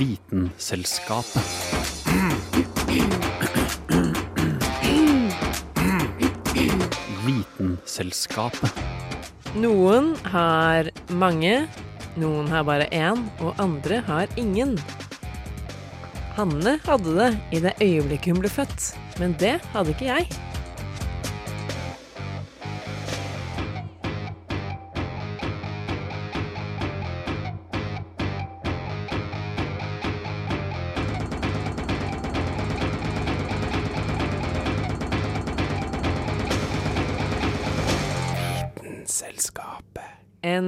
Vitenselskapet. 0.00 1.44
Vitenselskapet. 7.26 8.80
Noen 9.60 10.14
har 10.32 10.88
mange, 11.12 11.66
noen 12.16 12.48
har 12.48 12.64
bare 12.64 12.88
én, 12.96 13.26
og 13.44 13.60
andre 13.60 14.00
har 14.08 14.32
ingen. 14.40 14.78
Hanne 16.38 16.78
hadde 16.86 17.18
det 17.20 17.30
i 17.52 17.60
det 17.66 17.76
øyeblikket 17.84 18.32
hun 18.32 18.40
ble 18.40 18.56
født, 18.56 18.94
men 19.20 19.36
det 19.36 19.58
hadde 19.74 19.92
ikke 19.92 20.08
jeg. 20.08 20.49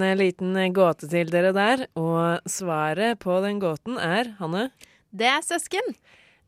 En 0.03 0.09
eh, 0.11 0.19
liten 0.19 0.57
eh, 0.59 0.71
gåte 0.75 1.07
til 1.07 1.31
dere 1.31 1.53
der, 1.55 1.85
og 1.99 2.43
svaret 2.51 3.21
på 3.23 3.37
den 3.45 3.61
gåten 3.63 3.99
er, 4.03 4.35
Hanne, 4.41 4.71
Det 5.15 5.29
er 5.29 5.43
søsken. 5.45 5.95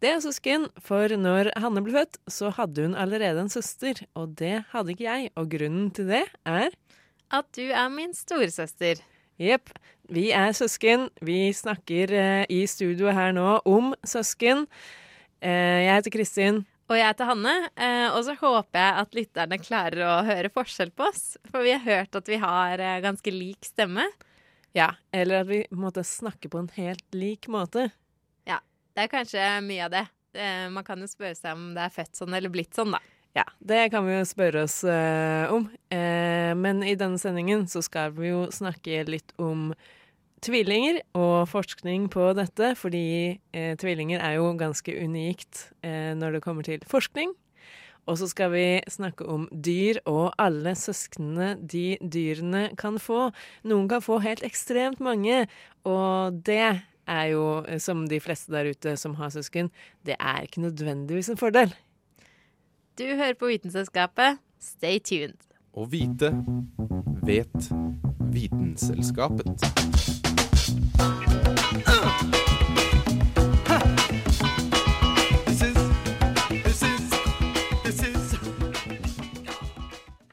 det 0.02 0.10
er 0.10 0.20
søsken, 0.20 0.66
for 0.82 1.08
når 1.08 1.52
Hanne 1.56 1.82
ble 1.84 1.92
født, 1.94 2.18
så 2.28 2.50
hadde 2.50 2.82
hun 2.82 2.96
allerede 2.98 3.40
en 3.40 3.48
søster, 3.48 3.94
og 4.14 4.34
det 4.36 4.64
hadde 4.72 4.90
ikke 4.90 5.06
jeg, 5.06 5.30
og 5.36 5.48
grunnen 5.50 5.90
til 5.94 6.08
det 6.08 6.24
er 6.44 6.70
At 7.30 7.46
du 7.54 7.62
er 7.70 7.88
min 7.88 8.12
storesøster. 8.14 9.00
Jepp, 9.38 9.70
vi 10.10 10.30
er 10.30 10.52
søsken. 10.52 11.08
Vi 11.22 11.52
snakker 11.52 12.12
eh, 12.12 12.44
i 12.48 12.66
studio 12.66 13.10
her 13.10 13.32
nå 13.32 13.60
om 13.64 13.94
søsken. 14.04 14.66
Eh, 15.40 15.84
jeg 15.86 15.94
heter 15.94 16.10
Kristin. 16.10 16.66
Og 16.84 16.98
jeg 16.98 17.06
heter 17.08 17.28
Hanne, 17.30 17.52
eh, 17.80 18.06
og 18.12 18.20
så 18.26 18.34
håper 18.36 18.76
jeg 18.76 18.96
at 19.00 19.14
lytterne 19.16 19.58
klarer 19.62 20.02
å 20.04 20.16
høre 20.26 20.50
forskjell 20.52 20.90
på 20.92 21.06
oss. 21.08 21.22
For 21.48 21.64
vi 21.64 21.72
har 21.72 21.80
hørt 21.86 22.18
at 22.18 22.28
vi 22.28 22.36
har 22.42 22.82
eh, 22.82 22.98
ganske 23.04 23.32
lik 23.32 23.64
stemme. 23.64 24.04
Ja, 24.76 24.90
eller 25.14 25.40
at 25.44 25.48
vi 25.48 25.62
måtte 25.72 26.04
snakke 26.04 26.50
på 26.52 26.60
en 26.60 26.68
helt 26.76 27.06
lik 27.16 27.48
måte. 27.48 27.86
Ja, 28.44 28.58
Det 28.92 29.06
er 29.06 29.12
kanskje 29.14 29.46
mye 29.64 29.86
av 29.86 29.94
det. 29.96 30.04
Eh, 30.36 30.68
Man 30.74 30.84
kan 30.84 31.00
jo 31.00 31.08
spørre 31.08 31.38
seg 31.38 31.56
om 31.56 31.70
det 31.72 31.86
er 31.86 31.94
født 31.94 32.20
sånn 32.20 32.36
eller 32.36 32.52
blitt 32.52 32.76
sånn, 32.76 32.92
da. 32.92 33.00
Ja, 33.34 33.46
det 33.64 33.88
kan 33.90 34.04
vi 34.06 34.18
jo 34.18 34.26
spørre 34.28 34.66
oss 34.68 34.76
om. 34.86 35.64
Men 35.90 36.84
i 36.86 36.92
denne 36.94 37.18
sendingen 37.18 37.64
så 37.66 37.80
skal 37.82 38.12
vi 38.14 38.28
jo 38.28 38.44
snakke 38.54 39.00
litt 39.08 39.32
om 39.42 39.72
tvillinger 40.44 41.00
og 41.16 41.48
forskning 41.50 42.08
på 42.12 42.32
dette, 42.36 42.74
fordi 42.78 43.06
eh, 43.56 43.72
tvillinger 43.80 44.22
er 44.22 44.36
jo 44.38 44.52
ganske 44.60 44.92
unikt 44.92 45.70
eh, 45.86 46.12
når 46.18 46.36
det 46.36 46.44
kommer 46.44 46.66
til 46.66 46.84
forskning. 46.88 47.32
Og 48.04 48.18
så 48.20 48.28
skal 48.28 48.50
vi 48.52 48.66
snakke 48.92 49.24
om 49.24 49.46
dyr 49.48 50.02
og 50.04 50.34
alle 50.40 50.74
søsknene 50.76 51.54
de 51.60 51.96
dyrene 52.00 52.66
kan 52.80 52.98
få. 53.00 53.30
Noen 53.64 53.88
kan 53.88 54.04
få 54.04 54.20
helt 54.24 54.44
ekstremt 54.44 55.00
mange, 55.00 55.46
og 55.88 56.36
det 56.44 56.60
er 57.08 57.24
jo, 57.32 57.64
eh, 57.64 57.80
som 57.80 58.04
de 58.08 58.20
fleste 58.20 58.52
der 58.52 58.68
ute 58.74 58.96
som 59.00 59.16
har 59.20 59.32
søsken, 59.32 59.72
det 60.04 60.18
er 60.20 60.44
ikke 60.44 60.66
nødvendigvis 60.66 61.32
en 61.32 61.40
fordel. 61.40 61.72
Du 62.98 63.04
hører 63.08 63.34
på 63.34 63.48
Vitenselskapet. 63.50 64.38
Stay 64.60 65.00
tuned. 65.00 65.40
Å 65.74 65.88
vite 65.90 66.30
vet 67.24 67.68
Vitenselskapet. 68.32 69.60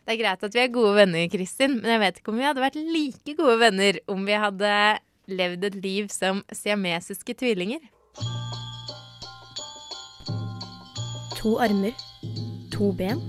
Det 0.01 0.17
er 0.17 0.19
greit 0.19 0.41
at 0.43 0.55
vi 0.55 0.59
er 0.59 0.73
gode 0.73 0.95
venner, 0.97 1.27
Kristin, 1.31 1.77
men 1.79 1.93
jeg 1.93 2.01
vet 2.01 2.17
ikke 2.19 2.33
om 2.33 2.39
vi 2.41 2.43
hadde 2.43 2.63
vært 2.63 2.75
like 2.75 3.35
gode 3.37 3.55
venner 3.61 3.99
om 4.11 4.25
vi 4.27 4.35
hadde 4.43 4.73
levd 5.31 5.63
et 5.69 5.77
liv 5.85 6.09
som 6.11 6.41
siamesiske 6.51 7.37
tvillinger. 7.39 7.79
To 11.39 11.55
armer, 11.63 11.95
to 12.75 12.91
ben, 12.91 13.23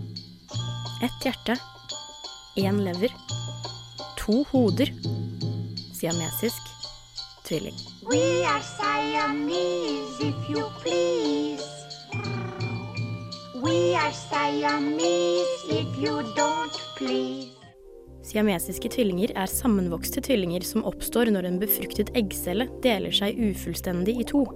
ett 1.07 1.23
hjerte, 1.23 1.55
én 2.59 2.83
lever, 2.83 3.15
to 4.23 4.45
hoder. 4.51 4.87
Siamesisk 5.93 6.63
tvilling. 7.45 7.75
We 8.11 8.45
are 8.45 8.63
Siamese, 8.63 10.21
if 10.21 10.51
you 10.51 10.63
please. 10.83 11.67
We 13.63 13.95
are 13.95 14.13
Siamese, 14.13 15.65
if 15.71 15.99
you 15.99 16.23
don't 16.37 16.79
please. 16.97 17.51
Siamesiske 18.23 18.89
tvillinger 18.89 19.35
er 19.35 19.51
sammenvokste 19.51 20.23
tvillinger 20.23 20.63
som 20.63 20.87
oppstår 20.87 21.33
når 21.35 21.51
en 21.51 21.59
befruktet 21.59 22.15
eggcelle 22.15 22.69
deler 22.85 23.11
seg 23.11 23.35
ufullstendig 23.43 24.21
i 24.23 24.29
to. 24.31 24.47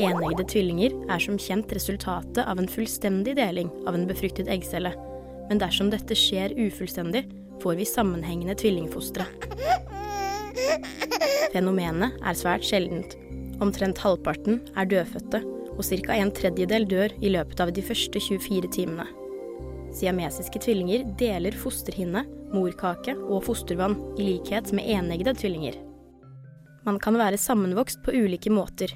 Eneggede 0.00 0.48
tvillinger 0.48 0.96
er 1.12 1.20
som 1.20 1.36
kjent 1.36 1.76
resultatet 1.76 2.40
av 2.48 2.58
en 2.58 2.68
fullstendig 2.68 3.36
deling 3.36 3.68
av 3.84 3.94
en 3.94 4.08
befruktet 4.08 4.48
eggcelle, 4.48 4.96
men 5.50 5.60
dersom 5.60 5.92
dette 5.92 6.16
skjer 6.16 6.56
ufullstendig, 6.56 7.28
får 7.62 7.78
vi 7.80 7.86
sammenhengende 7.88 8.56
tvillingfostre. 8.58 9.26
Fenomenet 11.54 12.16
er 12.18 12.38
svært 12.38 12.66
sjeldent. 12.66 13.16
Omtrent 13.62 14.00
halvparten 14.02 14.60
er 14.74 14.88
dødfødte, 14.90 15.42
og 15.74 15.82
ca. 15.86 16.16
en 16.16 16.32
tredjedel 16.34 16.86
dør 16.90 17.14
i 17.22 17.30
løpet 17.34 17.60
av 17.62 17.72
de 17.74 17.82
første 17.82 18.20
24 18.20 18.70
timene. 18.74 19.06
Siamesiske 19.94 20.58
tvillinger 20.62 21.04
deler 21.18 21.54
fosterhinne, 21.54 22.24
morkake 22.54 23.14
og 23.14 23.44
fostervann, 23.46 23.94
i 24.18 24.26
likhet 24.26 24.72
med 24.74 24.88
eneggede 24.90 25.36
tvillinger. 25.38 25.78
Man 26.84 26.98
kan 27.00 27.16
være 27.18 27.38
sammenvokst 27.40 28.02
på 28.04 28.12
ulike 28.12 28.50
måter. 28.52 28.90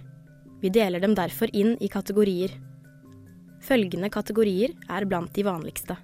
Vi 0.60 0.70
deler 0.74 1.00
dem 1.00 1.14
derfor 1.16 1.50
inn 1.54 1.76
i 1.80 1.88
kategorier. 1.88 2.50
Følgende 3.64 4.10
kategorier 4.10 4.74
er 4.91 5.06
blant 5.06 5.32
de 5.34 5.47
vanligste. 5.47 5.97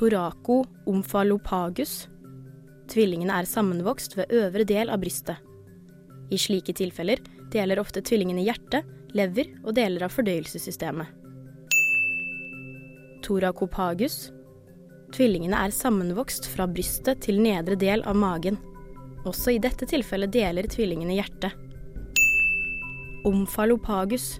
Toraco 0.00 0.62
omphalopagus. 0.88 2.06
Tvillingene 2.88 3.34
er 3.36 3.44
sammenvokst 3.44 4.14
ved 4.16 4.32
øvre 4.32 4.64
del 4.64 4.88
av 4.88 5.02
brystet. 5.02 5.36
I 6.32 6.38
slike 6.40 6.72
tilfeller 6.72 7.20
deler 7.52 7.82
ofte 7.82 8.00
tvillingene 8.00 8.40
hjerte, 8.46 8.80
lever 9.12 9.52
og 9.60 9.74
deler 9.76 10.06
av 10.06 10.14
fordøyelsessystemet. 10.16 11.04
Thoracopagus. 13.28 14.30
Tvillingene 15.12 15.60
er 15.68 15.76
sammenvokst 15.76 16.48
fra 16.48 16.64
brystet 16.64 17.20
til 17.28 17.44
nedre 17.44 17.76
del 17.76 18.00
av 18.08 18.16
magen. 18.16 18.56
Også 19.28 19.52
i 19.52 19.60
dette 19.60 19.84
tilfellet 19.84 20.32
deler 20.32 20.64
tvillingene 20.64 21.20
hjerte. 21.20 21.52
Omfalopagus. 23.28 24.38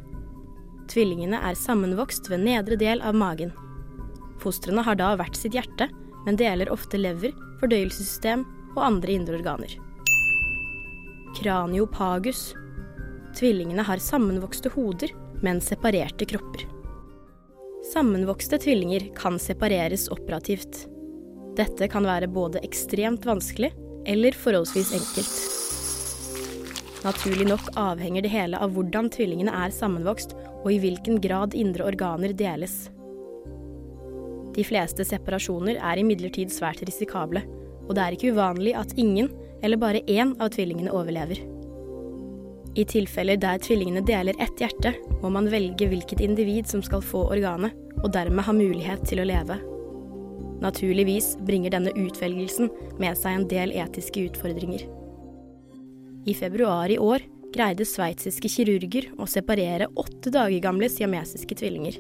Tvillingene 0.89 1.45
er 1.45 1.67
sammenvokst 1.69 2.33
ved 2.33 2.49
nedre 2.49 2.81
del 2.81 3.05
av 3.05 3.13
magen. 3.13 3.53
Fostrene 4.41 4.85
har 4.87 4.97
da 4.97 5.13
hvert 5.21 5.37
sitt 5.37 5.55
hjerte, 5.57 5.91
men 6.25 6.39
deler 6.41 6.73
ofte 6.73 7.01
lever, 7.01 7.35
fordøyelsessystem 7.61 8.45
og 8.77 8.83
andre 8.87 9.15
indre 9.17 9.39
organer. 9.41 9.77
Kraniopagus. 11.37 12.51
Tvillingene 13.37 13.85
har 13.87 14.03
sammenvokste 14.03 14.73
hoder, 14.75 15.13
men 15.45 15.61
separerte 15.65 16.27
kropper. 16.29 16.67
Sammenvokste 17.93 18.59
tvillinger 18.61 19.07
kan 19.17 19.39
separeres 19.41 20.09
operativt. 20.13 20.85
Dette 21.57 21.89
kan 21.91 22.05
være 22.07 22.29
både 22.31 22.61
ekstremt 22.67 23.25
vanskelig 23.27 23.73
eller 24.09 24.37
forholdsvis 24.37 24.93
enkelt. 24.97 25.41
Naturlig 27.05 27.47
nok 27.49 27.73
avhenger 27.81 28.25
det 28.25 28.33
hele 28.33 28.61
av 28.61 28.75
hvordan 28.77 29.09
tvillingene 29.13 29.55
er 29.65 29.73
sammenvokst, 29.73 30.35
og 30.61 30.69
i 30.69 30.81
hvilken 30.83 31.21
grad 31.25 31.57
indre 31.57 31.87
organer 31.89 32.35
deles. 32.37 32.91
De 34.57 34.65
fleste 34.67 35.07
separasjoner 35.07 35.79
er 35.79 36.01
imidlertid 36.03 36.53
svært 36.53 36.83
risikable, 36.87 37.43
og 37.87 37.95
det 37.97 38.03
er 38.03 38.17
ikke 38.17 38.35
uvanlig 38.35 38.75
at 38.79 38.95
ingen, 38.99 39.31
eller 39.63 39.81
bare 39.81 40.03
én, 40.09 40.35
av 40.41 40.53
tvillingene 40.55 40.93
overlever. 40.95 41.41
I 42.79 42.85
tilfeller 42.87 43.39
der 43.41 43.59
tvillingene 43.59 44.03
deler 44.07 44.39
ett 44.39 44.63
hjerte, 44.63 44.95
må 45.23 45.33
man 45.35 45.51
velge 45.51 45.89
hvilket 45.91 46.23
individ 46.23 46.71
som 46.71 46.83
skal 46.87 47.03
få 47.03 47.25
organet, 47.33 47.75
og 48.01 48.13
dermed 48.15 48.47
ha 48.47 48.55
mulighet 48.55 49.03
til 49.09 49.21
å 49.21 49.27
leve. 49.27 49.59
Naturligvis 50.61 51.35
bringer 51.49 51.75
denne 51.75 51.93
utvelgelsen 51.97 52.71
med 53.01 53.19
seg 53.19 53.37
en 53.37 53.49
del 53.51 53.75
etiske 53.75 54.29
utfordringer. 54.29 54.87
I 56.29 56.37
februar 56.37 56.93
i 56.93 56.99
år 57.01 57.25
greide 57.55 57.87
sveitsiske 57.89 58.51
kirurger 58.53 59.09
å 59.19 59.27
separere 59.29 59.89
åtte 59.99 60.33
dager 60.33 60.63
gamle 60.63 60.91
siamesiske 60.93 61.57
tvillinger. 61.59 61.97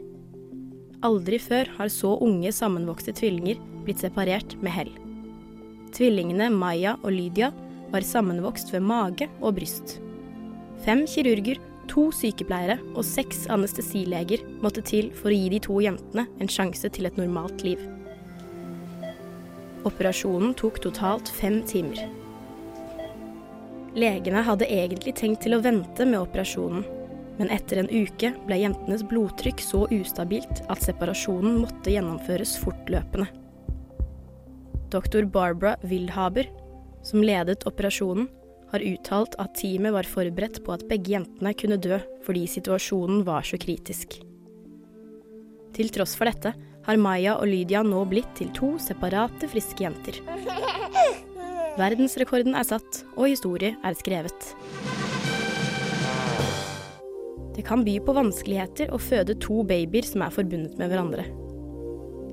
Aldri 1.00 1.38
før 1.40 1.68
har 1.78 1.88
så 1.88 2.10
unge 2.20 2.50
sammenvokste 2.52 3.14
tvillinger 3.16 3.56
blitt 3.86 4.02
separert 4.02 4.52
med 4.60 4.74
hell. 4.74 4.90
Tvillingene 5.96 6.50
Maya 6.52 6.98
og 7.00 7.14
Lydia 7.14 7.48
var 7.90 8.04
sammenvokst 8.04 8.74
ved 8.74 8.84
mage 8.84 9.30
og 9.40 9.56
bryst. 9.56 9.96
Fem 10.84 11.06
kirurger, 11.08 11.56
to 11.88 12.10
sykepleiere 12.14 12.76
og 12.92 13.00
seks 13.08 13.46
anestesileger 13.50 14.44
måtte 14.60 14.84
til 14.86 15.08
for 15.16 15.32
å 15.32 15.38
gi 15.38 15.48
de 15.56 15.62
to 15.64 15.80
jentene 15.82 16.26
en 16.38 16.52
sjanse 16.52 16.92
til 16.92 17.08
et 17.08 17.16
normalt 17.18 17.64
liv. 17.64 17.80
Operasjonen 19.88 20.52
tok 20.60 20.82
totalt 20.84 21.32
fem 21.32 21.62
timer. 21.64 22.04
Legene 23.96 24.44
hadde 24.46 24.68
egentlig 24.68 25.16
tenkt 25.18 25.46
til 25.46 25.56
å 25.56 25.64
vente 25.64 26.04
med 26.04 26.20
operasjonen, 26.20 26.84
men 27.40 27.48
etter 27.54 27.80
en 27.80 27.88
uke 27.88 28.34
ble 28.44 28.58
jentenes 28.60 29.00
blodtrykk 29.08 29.62
så 29.64 29.86
ustabilt 29.96 30.60
at 30.68 30.82
separasjonen 30.84 31.56
måtte 31.62 31.94
gjennomføres 31.94 32.58
fortløpende. 32.60 33.30
Dr. 34.92 35.24
Barbara 35.24 35.78
Wildhaber, 35.80 36.50
som 37.06 37.24
ledet 37.24 37.64
operasjonen, 37.64 38.28
har 38.70 38.84
uttalt 38.84 39.38
at 39.40 39.54
teamet 39.56 39.94
var 39.96 40.06
forberedt 40.06 40.60
på 40.66 40.74
at 40.74 40.84
begge 40.90 41.14
jentene 41.14 41.54
kunne 41.56 41.80
dø 41.80 41.96
fordi 42.26 42.44
situasjonen 42.50 43.24
var 43.24 43.46
så 43.48 43.58
kritisk. 43.62 44.20
Til 45.74 45.90
tross 45.96 46.12
for 46.18 46.28
dette 46.28 46.52
har 46.84 47.00
Maya 47.00 47.38
og 47.40 47.48
Lydia 47.48 47.80
nå 47.86 48.04
blitt 48.10 48.34
til 48.36 48.52
to 48.52 48.74
separate, 48.82 49.48
friske 49.48 49.86
jenter. 49.86 50.20
Verdensrekorden 51.80 52.58
er 52.58 52.66
satt, 52.68 53.04
og 53.16 53.30
historie 53.30 53.78
er 53.80 53.96
skrevet. 53.96 54.50
Det 57.60 57.66
kan 57.66 57.82
by 57.84 57.98
på 58.00 58.14
vanskeligheter 58.16 58.88
å 58.88 58.96
føde 58.96 59.34
to 59.44 59.58
babyer 59.68 60.06
som 60.08 60.22
er 60.24 60.32
forbundet 60.32 60.78
med 60.80 60.88
hverandre. 60.88 61.26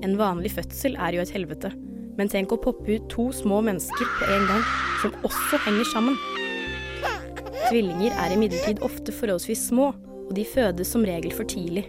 En 0.06 0.14
vanlig 0.16 0.54
fødsel 0.54 0.96
er 0.96 1.18
jo 1.18 1.20
et 1.20 1.32
helvete, 1.34 1.68
men 2.16 2.32
tenk 2.32 2.54
å 2.54 2.58
poppe 2.64 2.94
ut 2.94 3.10
to 3.12 3.26
små 3.36 3.58
mennesker 3.66 4.08
på 4.14 4.30
en 4.32 4.46
gang, 4.48 4.64
som 5.02 5.12
også 5.28 5.60
henger 5.66 5.90
sammen. 5.90 6.16
Tvillinger 7.66 8.16
er 8.24 8.38
imidlertid 8.38 8.80
ofte 8.88 9.12
forholdsvis 9.12 9.66
små, 9.68 9.90
og 10.22 10.32
de 10.38 10.48
fødes 10.48 10.94
som 10.96 11.04
regel 11.04 11.36
for 11.36 11.44
tidlig. 11.44 11.84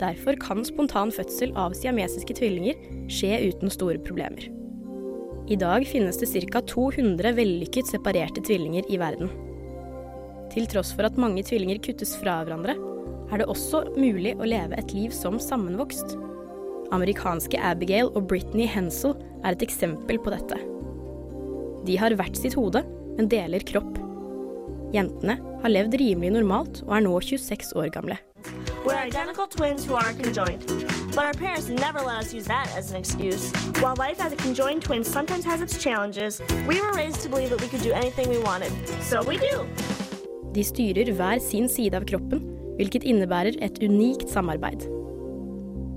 Derfor 0.00 0.40
kan 0.40 0.64
spontan 0.64 1.12
fødsel 1.12 1.52
av 1.52 1.76
siamesiske 1.76 2.40
tvillinger 2.40 2.80
skje 3.12 3.42
uten 3.50 3.76
store 3.76 4.00
problemer. 4.00 4.48
I 5.52 5.60
dag 5.60 5.84
finnes 5.84 6.16
det 6.16 6.32
ca. 6.48 6.64
200 6.64 7.36
vellykket 7.36 7.92
separerte 7.92 8.40
tvillinger 8.40 8.88
i 8.88 9.04
verden. 9.04 9.28
Til 10.52 10.66
tross 10.68 10.90
for 10.92 11.08
at 11.08 11.16
mange 11.20 11.40
tvillinger 11.48 11.80
kuttes 11.80 12.12
fra 12.20 12.42
hverandre, 12.44 12.74
er 13.32 13.40
det 13.40 13.48
også 13.48 13.86
mulig 13.96 14.34
å 14.36 14.44
leve 14.44 14.76
et 14.76 14.92
liv 14.92 15.14
som 15.16 15.38
sammenvokst. 15.40 16.18
Amerikanske 16.92 17.56
Abigail 17.56 18.10
og 18.12 18.26
Britney 18.28 18.68
Hensel 18.68 19.14
er 19.40 19.54
et 19.54 19.64
eksempel 19.64 20.20
på 20.20 20.34
dette. 20.34 20.58
De 21.88 21.96
har 21.96 22.12
hvert 22.18 22.36
sitt 22.36 22.56
hode, 22.58 22.84
men 23.16 23.30
deler 23.32 23.64
kropp. 23.64 23.96
Jentene 24.92 25.38
har 25.62 25.72
levd 25.72 25.96
rimelig 26.02 26.34
normalt 26.36 26.82
og 26.84 26.98
er 26.98 27.06
nå 27.06 27.14
26 27.24 27.72
år 27.80 27.88
gamle. 27.94 28.20
We're 28.84 28.98
identical 28.98 29.46
twins 29.46 29.86
who 29.86 29.94
are 29.94 30.12
conjoined. 30.12 30.66
But 31.14 31.24
our 31.24 31.34
parents 31.34 31.68
never 31.68 32.00
let 32.00 32.24
us 32.24 32.34
use 32.34 32.46
that 32.46 32.68
as 32.76 32.90
an 32.90 32.96
excuse. 32.96 33.52
While 33.80 33.94
life 33.96 34.20
as 34.20 34.32
a 34.32 34.36
conjoined 34.36 34.82
twin 34.82 35.04
sometimes 35.04 35.44
has 35.44 35.62
its 35.62 35.78
challenges, 35.78 36.42
we 36.66 36.80
were 36.80 36.92
raised 36.92 37.20
to 37.22 37.28
believe 37.28 37.50
that 37.50 37.60
we 37.60 37.68
could 37.68 37.82
do 37.82 37.92
anything 37.92 38.28
we 38.28 38.38
wanted. 38.38 38.72
So 39.02 39.22
we 39.22 39.38
do. 39.38 39.66
De 40.52 40.64
styrer 40.64 41.08
hver 41.16 41.40
sin 41.40 41.68
side 41.70 41.96
av 41.96 42.04
kroppen, 42.08 42.42
hvilket 42.76 43.06
innebærer 43.08 43.56
et 43.64 43.78
unikt 43.80 44.28
samarbeid. 44.32 44.84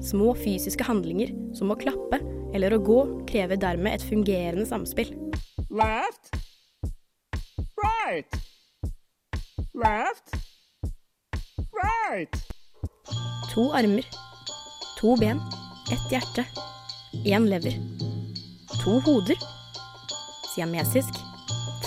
Små 0.06 0.31
fysiske 0.38 0.86
handlinger, 0.88 1.34
som 1.57 1.72
å 1.74 1.80
klappe 1.80 2.22
eller 2.56 2.75
å 2.75 2.81
gå, 2.84 3.00
krever 3.28 3.60
dermed 3.60 3.98
et 3.98 4.06
fungerende 4.06 4.68
samspill. 4.69 5.12
Left. 5.68 6.31
Right. 7.84 8.38
Left. 9.75 10.36
Right. 11.75 12.40
To 13.52 13.69
armer, 13.75 14.07
to 15.00 15.16
ben, 15.19 15.42
ett 15.92 16.12
hjerte, 16.12 16.46
én 17.25 17.48
lever. 17.52 17.75
To 18.84 19.00
hoder. 19.04 19.40
Siamesisk 20.54 21.19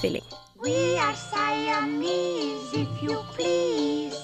tvilling. 0.00 0.24
We 0.58 0.98
are 0.98 1.14
Siamese, 1.14 2.74
if 2.74 3.02
you 3.02 3.14
please. 3.36 4.18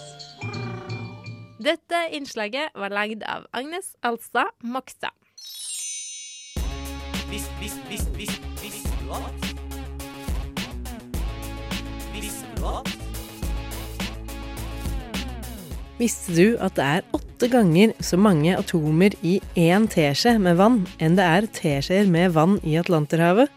Dette 1.62 2.00
innslaget 2.10 2.74
var 2.74 2.90
lagd 2.90 3.22
av 3.22 3.46
Agnes 3.54 3.92
Alstad 4.02 4.50
Mokstad. 4.58 5.14
Vis, 7.30 7.46
vis, 7.60 7.78
vis, 7.86 8.02
vis, 8.18 8.34
visste 8.58 8.90
du 9.04 9.14
at? 9.14 9.46
Visste 12.18 12.50
du 12.58 12.66
at? 12.66 12.94
Visste 16.02 16.34
du 16.34 16.46
at 16.58 16.74
det 16.74 16.92
er 16.98 17.10
åtte 17.14 17.46
ganger 17.52 17.94
så 18.02 18.18
mange 18.18 18.58
atomer 18.58 19.14
i 19.22 19.38
én 19.54 19.86
teskje 19.86 20.40
med 20.42 20.58
vann 20.58 20.82
enn 20.98 21.14
det 21.14 21.34
er 21.38 21.52
teskjeer 21.62 22.10
med 22.10 22.34
vann 22.34 22.58
i 22.66 22.74
Atlanterhavet? 22.82 23.54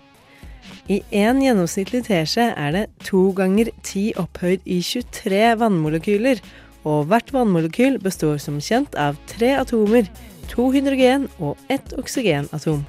I 0.88 1.02
én 1.12 1.42
gjennomsnittlig 1.44 2.06
teskje 2.08 2.46
er 2.56 2.72
det 2.72 2.84
to 3.04 3.26
ganger 3.36 3.74
ti 3.84 4.14
opphøyd 4.16 4.64
i 4.64 4.78
23 4.80 5.42
vannmolekyler, 5.60 6.40
og 6.88 7.10
hvert 7.12 7.34
vannmolekyl 7.36 7.98
består 8.00 8.40
som 8.40 8.62
kjent 8.64 8.96
av 8.96 9.20
tre 9.28 9.50
atomer, 9.60 10.08
to 10.48 10.70
hydrogen 10.72 11.28
og 11.44 11.60
ett 11.68 11.92
oksygenatom. 12.00 12.86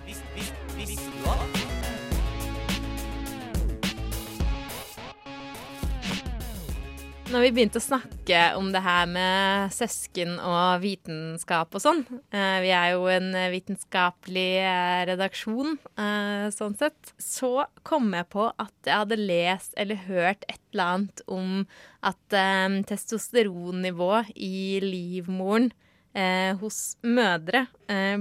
Når 7.29 7.43
vi 7.45 7.49
begynte 7.53 7.77
å 7.77 7.85
snakke 7.85 8.39
om 8.57 8.71
det 8.73 8.81
her 8.81 9.09
med 9.11 9.73
søsken 9.77 10.39
og 10.41 10.81
vitenskap 10.81 11.75
og 11.77 11.83
sånn 11.85 11.99
eh, 12.33 12.61
Vi 12.65 12.71
er 12.73 12.95
jo 12.95 13.03
en 13.13 13.35
vitenskapelig 13.53 14.53
eh, 14.63 15.01
redaksjon, 15.11 15.75
eh, 16.01 16.47
sånn 16.57 16.77
sett. 16.81 17.11
Så 17.21 17.67
kom 17.85 18.15
jeg 18.17 18.31
på 18.33 18.47
at 18.49 18.73
jeg 18.89 19.03
hadde 19.03 19.19
lest 19.21 19.77
eller 19.77 20.01
hørt 20.07 20.47
et 20.49 20.63
eller 20.73 20.95
annet 20.95 21.21
om 21.29 21.51
at 22.01 22.37
testosteronnivå 22.89 24.13
i 24.33 24.79
livmoren 24.85 25.69
hos 26.63 26.81
mødre 27.05 27.67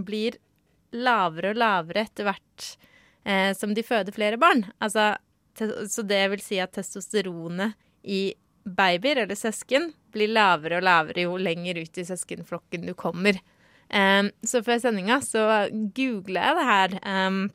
blir 0.04 0.36
lavere 0.92 1.54
og 1.54 1.62
lavere 1.62 2.04
etter 2.04 2.28
hvert 2.28 2.68
som 3.60 3.76
de 3.78 3.86
føder 3.86 4.16
flere 4.16 4.40
barn. 4.42 4.66
Altså, 4.84 5.14
så 5.56 6.04
det 6.08 6.24
vil 6.34 6.44
si 6.44 6.60
at 6.64 6.76
testosteronet 6.76 7.78
i 8.04 8.34
babyer 8.68 9.24
eller 9.24 9.38
søsken 9.38 9.92
blir 10.14 10.32
lavere 10.34 10.80
og 10.80 10.88
lavere 10.88 11.28
jo 11.28 11.38
lenger 11.40 11.80
ut 11.84 12.00
i 12.00 12.08
søskenflokken 12.08 12.88
du 12.90 12.94
kommer. 12.98 13.40
Um, 13.88 14.34
så 14.44 14.60
før 14.66 14.82
sendinga 14.84 15.22
så 15.24 15.46
googla 15.96 16.50
jeg 16.50 16.58
det 16.58 16.68
her. 16.68 16.98
Um, 17.08 17.46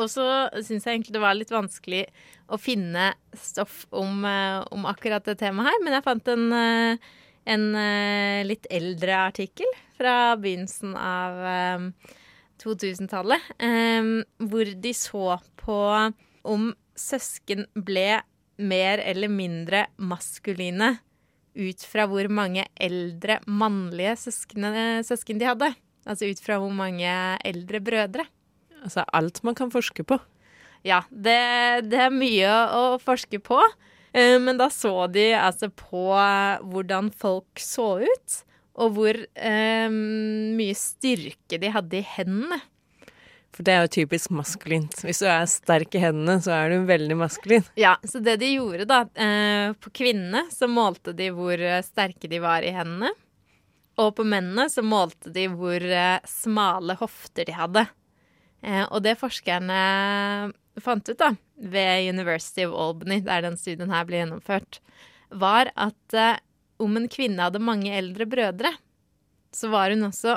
og 0.00 0.08
så 0.10 0.26
syns 0.62 0.86
jeg 0.86 0.94
egentlig 0.94 1.14
det 1.16 1.22
var 1.22 1.36
litt 1.36 1.52
vanskelig 1.52 2.04
å 2.50 2.58
finne 2.60 3.12
stoff 3.36 3.84
om, 3.94 4.24
eh, 4.24 4.60
om 4.74 4.86
akkurat 4.88 5.24
det 5.26 5.38
temaet 5.42 5.70
her, 5.70 5.82
men 5.84 5.96
jeg 5.96 6.06
fant 6.06 6.30
en, 6.32 6.46
eh, 6.52 7.10
en 7.46 7.66
eh, 7.74 8.46
litt 8.46 8.66
eldre 8.70 9.18
artikkel 9.28 9.68
fra 9.98 10.36
begynnelsen 10.40 10.96
av 10.96 11.44
em, 11.52 11.92
2000-tallet, 12.62 13.40
em, 13.60 14.24
hvor 14.38 14.64
de 14.64 14.92
så 14.96 15.38
på 15.60 15.80
om 16.44 16.70
søsken 16.96 17.66
ble 17.74 18.20
mer 18.60 19.02
eller 19.04 19.30
mindre 19.32 19.86
maskuline 19.98 20.98
ut 21.58 21.82
fra 21.82 22.06
hvor 22.08 22.28
mange 22.30 22.64
eldre 22.78 23.40
mannlige 23.50 24.16
søskene, 24.28 25.00
søsken 25.06 25.40
de 25.40 25.48
hadde. 25.48 25.70
Altså 26.08 26.30
ut 26.30 26.40
fra 26.42 26.58
hvor 26.62 26.72
mange 26.72 27.10
eldre 27.44 27.80
brødre. 27.84 28.26
Altså 28.80 29.04
alt 29.12 29.42
man 29.44 29.56
kan 29.58 29.72
forske 29.72 30.04
på. 30.06 30.16
Ja, 30.86 31.02
det, 31.10 31.90
det 31.90 31.98
er 32.06 32.14
mye 32.14 32.52
å 32.72 32.84
forske 33.02 33.40
på. 33.44 33.58
Eh, 34.14 34.38
Men 34.40 34.60
da 34.60 34.70
så 34.72 35.06
de 35.12 35.32
altså 35.36 35.68
på 35.74 36.06
hvordan 36.70 37.10
folk 37.12 37.60
så 37.60 37.98
ut, 38.00 38.38
og 38.80 38.94
hvor 38.96 39.18
eh, 39.20 39.90
mye 39.90 40.76
styrke 40.78 41.58
de 41.60 41.72
hadde 41.74 42.00
i 42.00 42.06
hendene. 42.16 42.60
For 43.60 43.66
det 43.68 43.72
er 43.76 43.82
jo 43.84 43.88
typisk 43.92 44.30
maskulint. 44.32 44.94
Hvis 45.04 45.18
du 45.20 45.26
er 45.28 45.42
sterk 45.44 45.92
i 45.92 46.00
hendene, 46.00 46.38
så 46.40 46.54
er 46.56 46.70
du 46.72 46.86
veldig 46.88 47.18
maskulin. 47.20 47.66
Ja, 47.76 47.98
så 48.08 48.22
det 48.24 48.38
de 48.40 48.54
gjorde 48.54 48.86
da, 48.88 49.02
eh, 49.20 49.74
på 49.76 49.92
kvinnene 50.00 50.46
så 50.48 50.64
målte 50.64 51.12
de 51.12 51.26
hvor 51.36 51.60
eh, 51.60 51.82
sterke 51.84 52.30
de 52.32 52.40
var 52.40 52.64
i 52.64 52.72
hendene. 52.72 53.12
Og 54.00 54.14
på 54.16 54.24
mennene 54.24 54.64
så 54.72 54.80
målte 54.80 55.28
de 55.36 55.44
hvor 55.52 55.76
eh, 55.76 56.24
smale 56.24 56.96
hofter 57.02 57.50
de 57.50 57.58
hadde. 57.58 57.84
Og 58.64 58.98
det 59.04 59.18
forskerne 59.20 59.76
fant 60.80 61.12
ut 61.12 61.20
da, 61.20 61.34
ved 61.60 62.08
University 62.08 62.64
of 62.64 62.72
Albany, 62.72 63.20
der 63.28 63.44
den 63.44 63.60
studien 63.60 63.92
her 63.92 64.08
ble 64.08 64.22
gjennomført, 64.22 64.80
var 65.28 65.68
at 65.76 66.20
om 66.80 66.96
en 66.96 67.12
kvinne 67.12 67.44
hadde 67.44 67.60
mange 67.60 67.92
eldre 67.92 68.24
brødre, 68.28 68.72
så 69.52 69.72
var 69.72 69.92
hun 69.92 70.08
også 70.08 70.36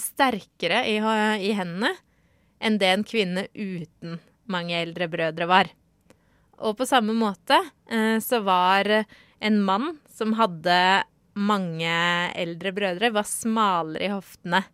sterkere 0.00 0.80
i, 0.88 0.96
i 0.96 1.52
hendene 1.56 1.92
enn 2.58 2.78
det 2.80 2.92
en 2.92 3.04
kvinne 3.06 3.46
uten 3.54 4.18
mange 4.50 4.74
eldre 4.78 5.08
brødre 5.10 5.46
var. 5.50 5.66
Og 6.62 6.76
på 6.78 6.86
samme 6.88 7.12
måte 7.16 7.58
eh, 7.90 8.18
så 8.22 8.40
var 8.44 9.04
en 9.38 9.62
mann 9.64 9.98
som 10.08 10.32
hadde 10.38 11.04
mange 11.36 11.96
eldre 12.32 12.72
brødre, 12.72 13.10
var 13.12 13.24
smalere 13.28 14.04
i 14.06 14.08
hoftene 14.14 14.64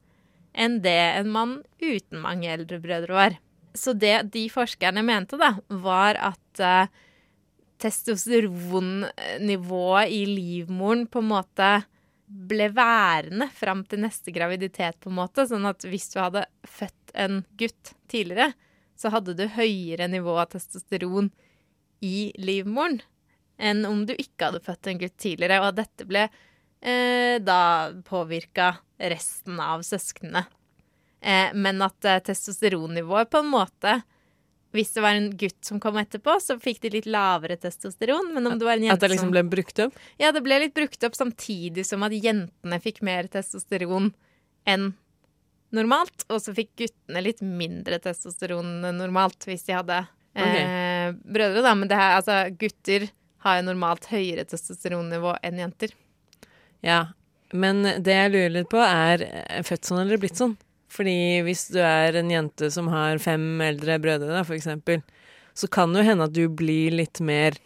enn 0.53 0.83
det 0.85 1.17
en 1.17 1.31
mann 1.33 1.63
uten 1.81 2.21
mange 2.23 2.53
eldre 2.53 2.79
brødre 2.83 3.13
var. 3.17 3.33
Så 3.75 3.93
det 3.97 4.33
de 4.35 4.51
forskerne 4.53 5.03
mente, 5.05 5.37
da, 5.41 5.55
var 5.69 6.15
at 6.21 6.61
eh, 6.61 6.87
testosteronnivået 7.81 10.09
i 10.13 10.27
livmoren 10.29 11.07
på 11.09 11.19
en 11.23 11.29
måte 11.33 11.83
ble 12.33 12.69
værende 12.73 13.49
fram 13.55 13.85
til 13.89 14.03
neste 14.05 14.33
graviditet, 14.35 14.99
på 15.01 15.11
en 15.11 15.19
måte. 15.21 15.47
Sånn 15.49 15.67
at 15.69 15.85
hvis 15.89 16.09
du 16.15 16.21
hadde 16.23 16.47
født 16.69 17.15
en 17.19 17.43
gutt 17.61 17.95
tidligere, 18.11 18.53
så 18.97 19.13
hadde 19.13 19.35
du 19.37 19.45
høyere 19.51 20.09
nivå 20.11 20.37
av 20.41 20.53
testosteron 20.53 21.31
i 22.03 22.33
livmoren 22.41 23.01
enn 23.63 23.85
om 23.87 24.03
du 24.07 24.15
ikke 24.17 24.49
hadde 24.49 24.63
født 24.65 24.89
en 24.91 25.01
gutt 25.03 25.19
tidligere. 25.21 25.61
Og 25.63 25.77
dette 25.79 26.07
ble 26.09 26.25
eh, 26.27 27.37
da 27.43 27.61
påvirka 28.07 28.75
resten 29.13 29.61
av 29.63 29.85
søsknene. 29.87 30.45
Eh, 31.21 31.53
men 31.55 31.83
at 31.85 32.09
eh, 32.09 32.23
testosteronnivået 32.27 33.31
på 33.31 33.43
en 33.43 33.53
måte 33.53 34.01
Hvis 34.73 34.95
det 34.95 35.03
var 35.05 35.19
en 35.19 35.29
gutt 35.37 35.59
som 35.69 35.81
kom 35.81 35.99
etterpå, 36.01 36.39
så 36.41 36.57
fikk 36.61 36.81
de 36.85 36.95
litt 36.95 37.09
lavere 37.11 37.59
testosteron. 37.61 38.31
Men 38.33 38.49
om 38.49 38.59
det 38.59 38.65
var 38.65 38.79
en 38.79 38.87
jente 38.87 38.97
At 38.97 39.05
det 39.05 39.13
liksom 39.13 39.33
ble 39.35 39.45
brukt 39.45 39.83
opp? 39.85 39.99
Ja, 40.21 40.33
det 40.33 40.41
ble 40.45 40.63
litt 40.65 40.75
brukt 40.77 41.05
opp 41.05 41.17
samtidig 41.19 41.85
som 41.89 42.05
at 42.07 42.17
jentene 42.17 42.81
fikk 42.81 43.03
mer 43.05 43.29
testosteron 43.33 44.11
enn 44.65 44.93
normalt. 45.77 46.25
Og 46.33 46.41
så 46.45 46.57
fikk 46.57 46.73
guttene 46.81 47.25
litt 47.25 47.45
mindre 47.45 48.01
testosteron 48.01 48.81
enn 48.89 49.01
normalt 49.01 49.45
hvis 49.49 49.69
de 49.69 49.77
hadde 49.77 50.03
eh, 50.35 51.13
brødre, 51.13 51.65
da. 51.65 51.75
Men 51.77 51.93
det 51.93 52.01
her, 52.01 52.17
altså, 52.21 52.39
gutter 52.57 53.11
har 53.45 53.59
jo 53.59 53.69
normalt 53.69 54.09
høyere 54.13 54.47
testosteronnivå 54.49 55.37
enn 55.45 55.61
jenter. 55.61 55.93
Ja, 56.83 57.07
men 57.53 57.85
det 57.85 58.15
jeg 58.17 58.33
lurer 58.33 58.53
litt 58.57 58.71
på 58.73 58.81
er 58.83 59.27
eh, 59.29 59.65
født 59.67 59.89
sånn 59.89 60.05
eller 60.07 60.21
blitt 60.23 60.41
sånn? 60.41 60.57
Fordi 60.93 61.41
hvis 61.47 61.67
du 61.73 61.79
er 61.81 62.19
en 62.21 62.31
jente 62.33 62.69
som 62.75 62.91
har 62.93 63.21
fem 63.23 63.45
eldre 63.65 63.97
brødre, 64.03 64.29
da, 64.29 64.43
for 64.45 64.57
eksempel, 64.59 65.01
så 65.57 65.69
kan 65.73 65.93
det 65.93 66.03
jo 66.03 66.11
hende 66.11 66.29
at 66.29 66.35
du 66.37 66.45
blir 66.53 66.93
litt 66.95 67.21
mer 67.25 67.57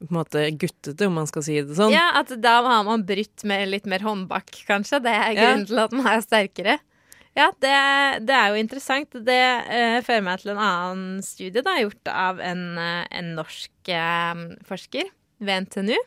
på 0.00 0.08
en 0.08 0.16
måte 0.16 0.46
guttete, 0.56 1.06
om 1.06 1.18
man 1.20 1.28
skal 1.28 1.44
si 1.44 1.58
det 1.60 1.76
sånn. 1.76 1.92
Ja, 1.92 2.06
at 2.22 2.32
da 2.40 2.54
har 2.64 2.84
man 2.86 3.04
brutt 3.04 3.44
med 3.48 3.68
litt 3.68 3.88
mer 3.90 4.00
håndbak, 4.04 4.48
kanskje. 4.68 5.02
Det 5.04 5.12
er 5.12 5.34
Ja. 5.34 5.42
grunnen 5.42 5.66
til 5.68 5.82
at 5.82 5.92
man 5.92 6.06
er 6.08 6.22
sterkere. 6.24 6.78
Ja, 7.36 7.50
det, 7.62 7.74
det 8.26 8.34
er 8.34 8.48
jo 8.48 8.62
interessant. 8.62 9.12
Det 9.12 9.42
uh, 9.68 10.00
fører 10.02 10.24
meg 10.24 10.40
til 10.40 10.54
en 10.54 10.62
annen 10.64 11.20
studie 11.22 11.62
da, 11.62 11.76
gjort 11.78 12.10
av 12.10 12.40
en, 12.42 12.64
eh, 12.80 13.04
en 13.20 13.34
norsk 13.36 13.92
uh, 13.92 14.56
forsker 14.66 15.12
ved 15.38 15.68
NTNU. 15.68 15.98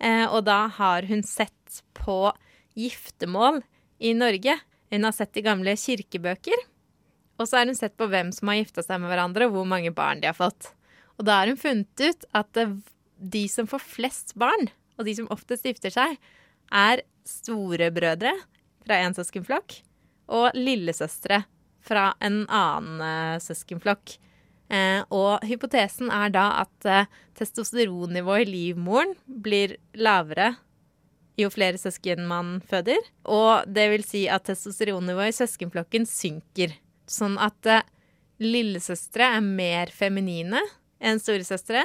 Uh, 0.00 0.26
og 0.30 0.46
da 0.46 0.66
har 0.78 1.02
hun 1.10 1.22
sett 1.26 1.82
på 1.98 2.30
giftermål 2.78 3.60
i 4.00 4.14
Norge. 4.16 4.56
Hun 4.92 5.06
har 5.06 5.14
sett 5.14 5.36
i 5.36 5.44
gamle 5.44 5.74
kirkebøker. 5.78 6.64
Og 7.36 7.48
så 7.48 7.60
har 7.60 7.68
hun 7.68 7.76
sett 7.76 7.96
på 7.98 8.08
hvem 8.10 8.32
som 8.32 8.50
har 8.50 8.60
gifta 8.60 8.84
seg 8.84 9.00
med 9.02 9.12
hverandre, 9.12 9.48
og 9.48 9.56
hvor 9.56 9.68
mange 9.68 9.92
barn 9.94 10.22
de 10.22 10.30
har 10.30 10.36
fått. 10.36 10.70
Og 11.16 11.26
da 11.28 11.40
har 11.40 11.50
hun 11.50 11.60
funnet 11.60 12.02
ut 12.02 12.26
at 12.36 12.60
eh, 12.60 12.76
de 13.16 13.44
som 13.52 13.68
får 13.68 13.84
flest 13.84 14.34
barn, 14.40 14.70
og 14.96 15.08
de 15.08 15.16
som 15.18 15.28
oftest 15.32 15.66
gifter 15.68 15.92
seg, 15.92 16.16
er 16.72 17.04
storebrødre 17.28 18.32
fra 18.86 19.00
en 19.02 19.14
søskenflokk 19.16 19.80
og 20.36 20.56
lillesøstre 20.58 21.44
fra 21.86 22.08
en 22.24 22.44
annen 22.46 23.02
eh, 23.04 23.42
søskenflokk. 23.42 24.16
Eh, 24.72 25.02
og 25.14 25.44
hypotesen 25.46 26.10
er 26.10 26.32
da 26.34 26.48
at 26.64 27.08
testosteronnivået 27.38 28.46
i 28.46 28.52
livmoren 28.54 29.12
blir 29.26 29.76
lavere 29.94 30.54
jo 31.36 31.50
flere 31.52 31.78
søsken 31.80 32.24
man 32.28 32.56
føder. 32.66 33.00
Og 33.28 33.68
det 33.68 33.86
vil 33.92 34.06
si 34.06 34.24
at 34.32 34.46
testosteronnivået 34.48 35.34
i 35.34 35.38
søskenflokken 35.40 36.08
synker. 36.08 36.74
Sånn 37.06 37.36
at 37.42 37.70
uh, 37.70 37.84
lillesøstre 38.42 39.30
er 39.36 39.44
mer 39.44 39.92
feminine 39.94 40.62
enn 40.96 41.20
storesøstre, 41.20 41.84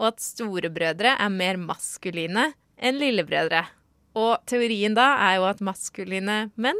og 0.00 0.12
at 0.12 0.22
storebrødre 0.22 1.16
er 1.16 1.32
mer 1.32 1.60
maskuline 1.60 2.50
enn 2.82 2.98
lillebrødre. 3.00 3.64
Og 4.18 4.42
teorien 4.48 4.96
da 4.96 5.14
er 5.28 5.38
jo 5.38 5.48
at 5.48 5.62
maskuline 5.64 6.44
menn 6.60 6.78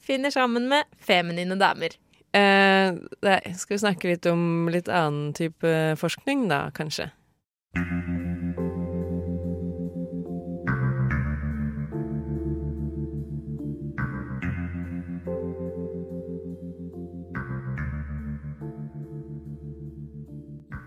finner 0.00 0.32
sammen 0.34 0.68
med 0.70 0.86
feminine 1.02 1.58
damer. 1.60 1.96
Eh, 2.32 2.94
skal 3.58 3.74
vi 3.74 3.82
snakke 3.82 4.12
litt 4.12 4.26
om 4.30 4.70
litt 4.70 4.90
annen 4.90 5.34
type 5.34 5.74
forskning, 5.98 6.46
da, 6.52 6.68
kanskje? 6.74 7.10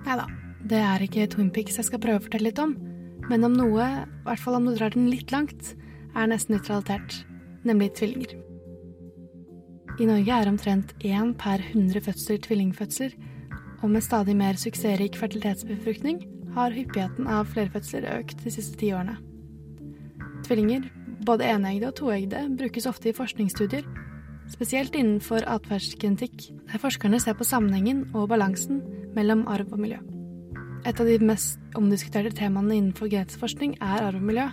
Nei 0.03 0.15
da, 0.19 0.25
det 0.67 0.79
er 0.83 1.03
ikke 1.05 1.29
Twin 1.31 1.51
Peaks 1.53 1.79
jeg 1.79 1.87
skal 1.87 2.01
prøve 2.03 2.19
å 2.19 2.23
fortelle 2.25 2.49
litt 2.49 2.59
om. 2.59 2.75
Men 3.29 3.47
om 3.47 3.53
noe, 3.55 3.85
i 4.03 4.25
hvert 4.25 4.41
fall 4.43 4.57
om 4.57 4.65
du 4.67 4.73
drar 4.75 4.91
den 4.95 5.07
litt 5.11 5.31
langt, 5.31 5.73
er 6.13 6.27
nesten 6.27 6.57
nøytralitert. 6.57 7.21
Nemlig 7.63 7.93
tvillinger. 7.95 8.35
I 10.01 10.07
Norge 10.09 10.35
er 10.35 10.49
omtrent 10.49 10.91
én 11.05 11.31
per 11.39 11.61
100 11.69 12.03
fødsler 12.03 12.41
tvillingfødsler, 12.43 13.13
og 13.83 13.91
med 13.93 14.03
stadig 14.03 14.35
mer 14.35 14.57
suksessrik 14.59 15.15
fertilitetsbefruktning 15.19 16.23
har 16.55 16.73
hyppigheten 16.75 17.27
av 17.29 17.47
flerfødsler 17.53 18.07
økt 18.17 18.43
de 18.43 18.51
siste 18.53 18.79
ti 18.79 18.91
årene. 18.95 19.15
Tvillinger, 20.43 20.89
både 21.23 21.47
eneggede 21.47 21.91
og 21.91 21.97
toeggede, 22.01 22.43
brukes 22.59 22.89
ofte 22.89 23.11
i 23.11 23.15
forskningsstudier, 23.15 23.87
spesielt 24.51 24.97
innenfor 24.99 25.45
atferdsgenetikk, 25.47 26.49
der 26.71 26.81
forskerne 26.81 27.21
ser 27.23 27.37
på 27.39 27.47
sammenhengen 27.47 28.09
og 28.11 28.27
balansen 28.33 28.81
mellom 29.15 29.45
arv 29.51 29.71
og 29.73 29.81
miljø. 29.83 29.99
Et 30.83 30.99
av 30.99 31.07
de 31.07 31.17
mest 31.23 31.59
omdiskuterte 31.79 32.33
temaene 32.35 32.75
innenfor 32.75 33.11
genetisk 33.11 33.43
forskning 33.43 33.77
er 33.79 34.07
arv 34.09 34.19
og 34.19 34.27
miljø, 34.29 34.47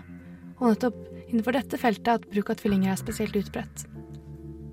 og 0.61 0.69
nettopp 0.73 0.99
innenfor 1.31 1.57
dette 1.57 1.81
feltet 1.81 2.13
at 2.13 2.29
bruk 2.31 2.53
av 2.53 2.61
tvillinger 2.61 2.93
er 2.93 3.01
spesielt 3.01 3.39
utbredt. 3.41 3.87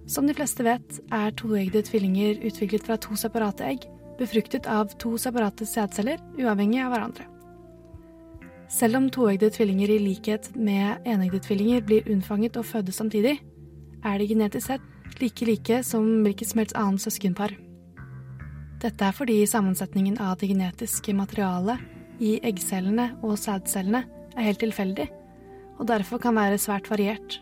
Som 0.07 0.27
de 0.27 0.35
fleste 0.37 0.63
vet, 0.63 0.99
er 1.11 1.33
toeggede 1.35 1.83
tvillinger 1.87 2.39
utviklet 2.47 2.85
fra 2.87 2.95
to 3.01 3.17
separate 3.19 3.65
egg, 3.65 3.87
befruktet 4.17 4.69
av 4.71 4.93
to 5.01 5.17
separate 5.21 5.67
sædceller, 5.67 6.21
uavhengig 6.39 6.79
av 6.85 6.93
hverandre. 6.93 7.27
Selv 8.71 8.99
om 8.99 9.11
toeggede 9.11 9.51
tvillinger 9.55 9.93
i 9.93 9.99
likhet 10.03 10.49
med 10.55 11.05
eneggede 11.07 11.43
tvillinger 11.45 11.85
blir 11.87 12.09
unnfanget 12.11 12.57
og 12.59 12.67
fødes 12.67 12.99
samtidig, 12.99 13.37
er 14.03 14.19
de 14.19 14.27
genetisk 14.27 14.67
sett 14.67 15.21
like 15.21 15.45
like 15.45 15.83
som 15.83 16.05
hvilket 16.23 16.51
som 16.51 16.61
helst 16.61 16.77
annet 16.77 17.03
søskenpar. 17.03 17.55
Dette 18.77 19.07
er 19.07 19.15
fordi 19.15 19.39
sammensetningen 19.49 20.19
av 20.21 20.35
det 20.37 20.51
genetiske 20.51 21.13
materialet 21.17 21.81
i 22.21 22.35
eggcellene 22.45 23.09
og 23.25 23.37
sædcellene 23.41 24.03
er 24.37 24.45
helt 24.45 24.61
tilfeldig, 24.61 25.07
og 25.81 25.87
derfor 25.89 26.21
kan 26.21 26.37
være 26.37 26.59
svært 26.61 26.89
variert. 26.91 27.39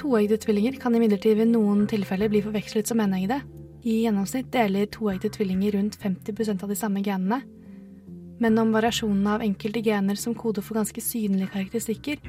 Toeggede 0.00 0.40
tvillinger 0.40 0.78
kan 0.80 0.96
imidlertid 0.96 1.36
ved 1.36 1.50
noen 1.52 1.84
tilfeller 1.90 2.32
bli 2.32 2.40
forvekslet 2.46 2.88
som 2.88 3.02
eneggede. 3.04 3.42
I 3.84 4.02
gjennomsnitt 4.06 4.48
deler 4.52 4.88
toeggede 4.88 5.34
tvillinger 5.36 5.76
rundt 5.76 5.98
50% 6.00 6.64
av 6.64 6.72
de 6.72 6.78
samme 6.80 7.02
genene. 7.04 7.42
Men 8.40 8.56
om 8.60 8.72
variasjonene 8.72 9.34
av 9.36 9.44
enkelte 9.44 9.82
gener 9.84 10.16
som 10.16 10.32
koder 10.36 10.64
for 10.64 10.80
ganske 10.80 11.04
synlige 11.04 11.52
karakteristikker, 11.52 12.22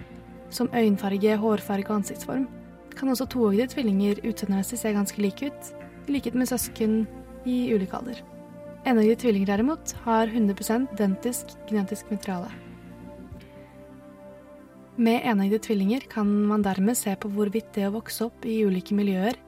som 0.51 0.67
øyenfarge, 0.75 1.37
hårfarge 1.39 1.87
og 1.87 2.01
ansiktsform, 2.01 2.49
kan 2.91 3.11
også 3.13 3.29
toeggede 3.31 3.71
tvillinger 3.71 4.19
utseendemessig 4.27 4.81
se 4.81 4.91
ganske 4.91 5.23
like 5.23 5.47
ut, 5.47 5.71
i 6.11 6.17
likhet 6.17 6.35
med 6.35 6.49
søsken 6.49 7.05
i 7.47 7.71
ulik 7.71 7.93
alder. 7.95 8.19
Eneggede 8.83 9.21
tvillinger 9.21 9.53
derimot 9.53 9.93
har 10.03 10.27
100% 10.27 10.89
identisk 10.97 11.53
genetisk 11.69 12.11
materiale. 12.11 12.49
Med 14.97 15.23
eneggede 15.23 15.63
tvillinger 15.63 16.03
kan 16.11 16.27
man 16.49 16.65
dermed 16.65 16.97
se 16.99 17.15
på 17.15 17.31
hvorvidt 17.31 17.71
det 17.77 17.87
å 17.87 17.93
vokse 17.95 18.27
opp 18.27 18.43
i 18.45 18.59
ulike 18.67 18.97
miljøer, 18.97 19.39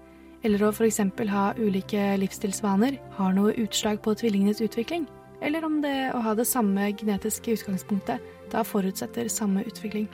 eller 0.43 0.63
å 0.63 0.71
f.eks. 0.71 1.01
ha 1.33 1.43
ulike 1.59 2.05
livsstilsvaner, 2.21 2.97
har 3.17 3.35
noe 3.35 3.55
utslag 3.59 3.99
på 4.03 4.15
tvillingenes 4.15 4.63
utvikling, 4.63 5.05
eller 5.43 5.65
om 5.67 5.81
det 5.83 6.13
å 6.15 6.23
ha 6.23 6.33
det 6.35 6.47
samme 6.47 6.93
genetiske 6.95 7.57
utgangspunktet 7.57 8.23
da 8.51 8.63
forutsetter 8.63 9.27
samme 9.27 9.65
utvikling. 9.67 10.07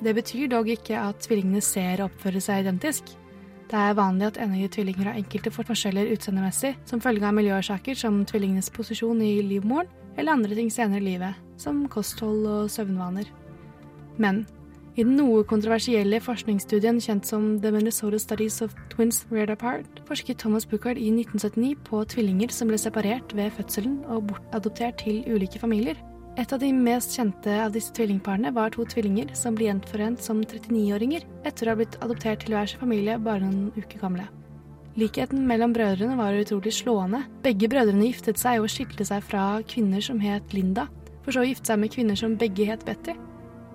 Det 0.00 0.16
betyr 0.16 0.48
dog 0.48 0.68
ikke 0.72 0.96
at 0.96 1.20
tvillingene 1.26 1.60
ser 1.60 2.00
og 2.00 2.08
oppfører 2.08 2.40
seg 2.40 2.64
identisk. 2.64 3.10
Det 3.70 3.78
er 3.78 3.94
vanlig 3.94 4.26
at 4.26 4.38
eneggede 4.42 4.72
tvillinger 4.74 5.06
har 5.12 5.18
enkelte 5.20 5.50
forskjeller 5.54 6.08
utseendemessig 6.10 6.72
som 6.90 7.02
følge 7.02 7.22
av 7.28 7.36
miljøårsaker 7.36 7.94
som 7.94 8.16
tvillingenes 8.26 8.70
posisjon 8.74 9.20
i 9.22 9.36
livmoren 9.46 9.86
eller 10.18 10.34
andre 10.34 10.56
ting 10.58 10.72
senere 10.74 10.98
i 10.98 11.04
livet, 11.12 11.36
som 11.54 11.84
kosthold 11.88 12.48
og 12.50 12.72
søvnvaner. 12.74 13.30
Men 14.18 14.42
I 14.98 15.04
den 15.06 15.14
noe 15.20 15.44
kontroversielle 15.46 16.18
forskningsstudien 16.18 16.98
kjent 17.00 17.28
som 17.30 17.60
The 17.62 17.70
Minnesota 17.70 18.18
Studies 18.18 18.58
of 18.66 18.74
Twins 18.90 19.22
Reared 19.30 19.54
Apart, 19.54 20.02
forsket 20.08 20.42
Thomas 20.42 20.66
Buchard 20.66 20.98
i 20.98 21.06
1979 21.14 21.76
på 21.86 22.02
tvillinger 22.10 22.50
som 22.50 22.68
ble 22.68 22.78
separert 22.82 23.30
ved 23.38 23.54
fødselen 23.54 24.00
og 24.10 24.26
bortadoptert 24.32 24.98
til 25.04 25.22
ulike 25.30 25.62
familier. 25.62 25.94
Et 26.38 26.52
av 26.52 26.60
de 26.62 26.68
mest 26.72 27.16
kjente 27.16 27.54
av 27.64 27.72
disse 27.74 27.90
tvillingparene 27.96 28.52
var 28.54 28.70
to 28.70 28.84
tvillinger 28.86 29.32
som 29.34 29.56
ble 29.58 29.66
gjenforent 29.66 30.22
som 30.22 30.42
39-åringer 30.44 31.24
etter 31.48 31.66
å 31.66 31.72
ha 31.72 31.78
blitt 31.80 31.96
adoptert 32.04 32.44
til 32.44 32.54
hver 32.54 32.70
sin 32.70 32.80
familie 32.82 33.16
bare 33.18 33.42
noen 33.42 33.72
uker 33.74 33.98
gamle. 33.98 34.28
Likheten 34.98 35.42
mellom 35.46 35.74
brødrene 35.74 36.18
var 36.18 36.38
utrolig 36.38 36.72
slående. 36.74 37.24
Begge 37.42 37.68
brødrene 37.70 38.08
giftet 38.08 38.38
seg 38.40 38.62
og 38.62 38.70
skilte 38.70 39.06
seg 39.06 39.24
fra 39.26 39.44
kvinner 39.70 40.02
som 40.04 40.20
het 40.22 40.54
Linda, 40.54 40.86
for 41.24 41.34
så 41.34 41.42
å 41.42 41.48
gifte 41.48 41.72
seg 41.72 41.80
med 41.82 41.94
kvinner 41.94 42.18
som 42.18 42.36
begge 42.38 42.66
het 42.68 42.86
Betty. 42.86 43.16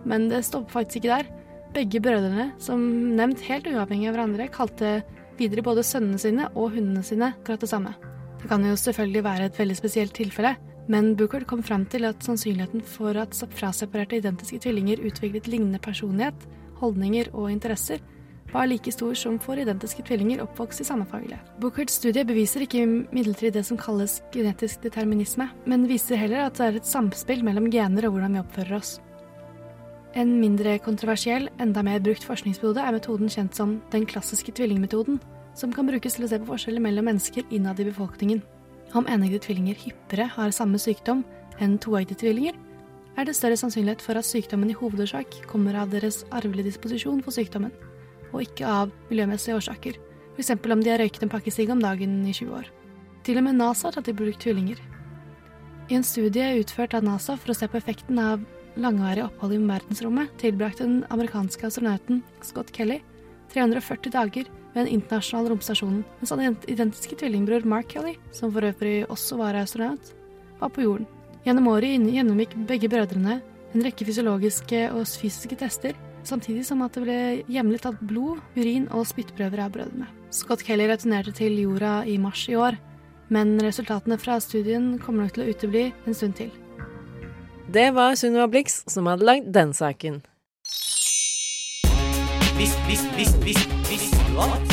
Men 0.07 0.29
det 0.31 0.43
stopper 0.47 0.79
faktisk 0.79 1.03
ikke 1.03 1.19
der. 1.19 1.31
Begge 1.75 2.01
brødrene, 2.03 2.49
som 2.61 2.83
nevnt 3.17 3.43
helt 3.49 3.67
uavhengig 3.67 4.11
av 4.11 4.15
hverandre, 4.15 4.47
kalte 4.53 4.99
videre 5.39 5.63
både 5.65 5.83
sønnene 5.83 6.19
sine 6.21 6.47
og 6.53 6.75
hundene 6.75 7.03
sine 7.03 7.33
akkurat 7.33 7.63
det 7.63 7.71
samme. 7.71 7.95
Det 8.39 8.47
kan 8.51 8.63
jo 8.63 8.75
selvfølgelig 8.79 9.23
være 9.25 9.49
et 9.49 9.59
veldig 9.59 9.77
spesielt 9.79 10.15
tilfelle, 10.15 10.53
men 10.87 11.15
Buchard 11.17 11.47
kom 11.49 11.63
fram 11.65 11.85
til 11.89 12.05
at 12.05 12.23
sannsynligheten 12.23 12.83
for 12.85 13.17
at 13.17 13.37
fraseparerte 13.57 14.19
identiske 14.19 14.59
tvillinger 14.65 15.01
utviklet 15.05 15.47
lignende 15.49 15.79
personlighet, 15.81 16.45
holdninger 16.81 17.31
og 17.33 17.49
interesser, 17.51 18.03
var 18.53 18.67
like 18.69 18.91
stor 18.93 19.15
som 19.17 19.39
for 19.41 19.59
identiske 19.59 20.03
tvillinger 20.05 20.43
oppvokst 20.43 20.83
i 20.83 20.87
samme 20.87 21.07
familie. 21.09 21.39
Buchards 21.59 21.97
studie 21.99 22.23
beviser 22.27 22.63
ikke 22.63 22.83
imidlertid 22.85 23.55
det 23.57 23.65
som 23.67 23.79
kalles 23.79 24.21
genetisk 24.33 24.85
determinisme, 24.85 25.49
men 25.65 25.87
viser 25.89 26.21
heller 26.21 26.45
at 26.45 26.59
det 26.59 26.67
er 26.67 26.79
et 26.79 26.87
samspill 26.87 27.43
mellom 27.43 27.71
gener 27.73 28.07
og 28.07 28.15
hvordan 28.15 28.37
vi 28.37 28.43
oppfører 28.43 28.77
oss. 28.79 28.95
En 30.15 30.37
mindre 30.39 30.77
kontroversiell, 30.79 31.49
enda 31.59 31.81
mer 31.83 31.99
brukt 31.99 32.23
forskningsmetode 32.23 32.79
er 32.79 32.95
metoden 32.95 33.31
kjent 33.31 33.57
som 33.57 33.79
den 33.91 34.05
klassiske 34.07 34.53
tvillingmetoden, 34.55 35.19
som 35.55 35.73
kan 35.75 35.87
brukes 35.89 36.15
til 36.15 36.27
å 36.27 36.29
se 36.31 36.39
på 36.39 36.47
forskjeller 36.53 36.83
mellom 36.83 37.09
mennesker 37.09 37.43
innad 37.51 37.81
i 37.83 37.89
befolkningen. 37.89 38.39
Om 38.95 39.09
eneggede 39.11 39.43
tvillinger 39.43 39.75
hyppigere 39.75 40.29
har 40.37 40.53
samme 40.55 40.79
sykdom 40.79 41.25
enn 41.59 41.75
toeggede 41.83 42.15
tvillinger, 42.21 42.55
er 43.15 43.27
det 43.27 43.35
større 43.35 43.57
sannsynlighet 43.59 44.03
for 44.03 44.15
at 44.19 44.27
sykdommen 44.27 44.71
i 44.71 44.75
hovedårsak 44.75 45.41
kommer 45.49 45.75
av 45.79 45.91
deres 45.91 46.21
arvelige 46.35 46.69
disposisjon 46.69 47.21
for 47.23 47.35
sykdommen, 47.35 47.73
og 48.31 48.43
ikke 48.43 48.67
av 48.67 48.91
miljømessige 49.09 49.55
årsaker, 49.59 49.99
f.eks. 50.35 50.51
om 50.55 50.83
de 50.83 50.91
har 50.91 50.99
røyket 51.03 51.23
en 51.23 51.31
pakke 51.31 51.51
sigg 51.51 51.71
om 51.71 51.83
dagen 51.83 52.21
i 52.27 52.35
20 52.35 52.55
år. 52.55 52.71
Til 53.27 53.39
og 53.39 53.47
med 53.47 53.59
NASA 53.59 53.89
har 53.89 53.97
tatt 53.97 54.11
i 54.11 54.15
bruk 54.15 54.39
tvillinger. 54.39 54.79
I 55.91 55.99
en 55.99 56.07
studie 56.07 56.55
utført 56.59 56.95
av 56.95 57.03
NASA 57.03 57.35
for 57.39 57.51
å 57.51 57.57
se 57.57 57.67
på 57.71 57.79
effekten 57.79 58.19
av 58.19 58.43
langvarig 58.79 59.23
opphold 59.25 59.55
i 59.55 59.63
verdensrommet 59.63 60.31
tilbrakte 60.39 60.87
den 60.87 61.03
amerikanske 61.11 61.67
astronauten 61.67 62.23
Scott 62.43 62.71
Kelly 62.75 63.01
340 63.53 64.11
dager 64.15 64.49
ved 64.75 64.85
den 64.85 64.93
internasjonale 64.99 65.53
romstasjonen, 65.53 66.03
mens 66.19 66.33
han 66.35 66.57
identiske 66.67 67.17
tvillingbror 67.17 67.65
Mark 67.65 67.89
Kelly, 67.95 68.17
som 68.35 68.51
for 68.53 68.67
øvrig 68.67 69.05
også 69.09 69.39
var 69.39 69.55
astronaut, 69.55 70.13
var 70.59 70.71
på 70.75 70.83
jorden. 70.83 71.07
Gjennom 71.45 71.69
året 71.71 72.01
gjennomgikk 72.11 72.55
begge 72.67 72.89
brødrene 72.91 73.39
en 73.75 73.83
rekke 73.83 74.07
fysiologiske 74.07 74.89
og 74.95 75.05
fysiske 75.07 75.57
tester, 75.59 75.95
samtidig 76.25 76.65
som 76.65 76.81
at 76.85 76.95
det 76.95 77.03
ble 77.05 77.17
jevnlig 77.51 77.81
tatt 77.83 77.99
blod, 78.01 78.41
urin 78.55 78.87
og 78.91 79.05
spyttprøver 79.07 79.65
av 79.65 79.73
brødrene. 79.75 80.07
Scott 80.33 80.63
Kelly 80.65 80.87
returnerte 80.89 81.35
til 81.35 81.57
jorda 81.59 82.01
i 82.09 82.17
mars 82.21 82.47
i 82.49 82.57
år, 82.59 82.79
men 83.29 83.55
resultatene 83.61 84.17
fra 84.21 84.39
studien 84.43 84.95
kommer 85.01 85.25
nok 85.25 85.35
til 85.35 85.45
å 85.45 85.49
utebli 85.51 85.85
en 86.05 86.17
stund 86.17 86.37
til. 86.39 86.51
Det 87.71 87.89
var 87.95 88.15
Sunniva 88.19 88.47
Blix 88.47 88.83
som 88.91 89.09
hadde 89.09 89.25
lagd 89.25 89.49
den 89.53 89.73
saken. 89.73 90.21
Visst, 92.55 92.79
visst, 92.87 93.09
visst, 93.17 93.41
visst. 93.43 93.84
Du 94.35 94.41
at? 94.43 94.71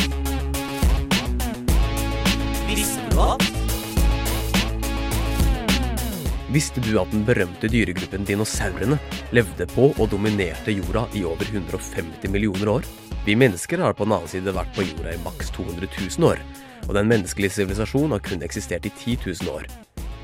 Visste 2.66 3.02
du 3.10 3.20
at? 3.22 3.44
Visste 6.52 6.82
du 6.84 6.90
at 7.00 7.12
den 7.14 7.22
berømte 7.24 7.70
dyregruppen 7.70 8.26
dinosaurene 8.28 8.98
levde 9.32 9.68
på 9.72 9.92
og 9.92 10.10
dominerte 10.12 10.74
jorda 10.74 11.06
i 11.16 11.22
over 11.28 11.46
150 11.46 12.26
millioner 12.32 12.72
år? 12.74 12.88
Vi 13.24 13.38
mennesker 13.38 13.84
har 13.84 13.94
på 13.94 14.08
den 14.08 14.16
annen 14.16 14.32
side 14.32 14.56
vært 14.56 14.74
på 14.74 14.84
jorda 14.88 15.14
i 15.14 15.22
maks 15.22 15.54
200 15.54 15.86
000 16.18 16.26
år, 16.32 16.42
og 16.88 16.96
den 16.98 17.12
menneskelige 17.12 17.54
sivilisasjonen 17.60 18.16
har 18.16 18.24
kun 18.26 18.42
eksistert 18.42 18.88
i 18.90 18.92
10 18.98 19.18
000 19.46 19.54
år. 19.54 19.70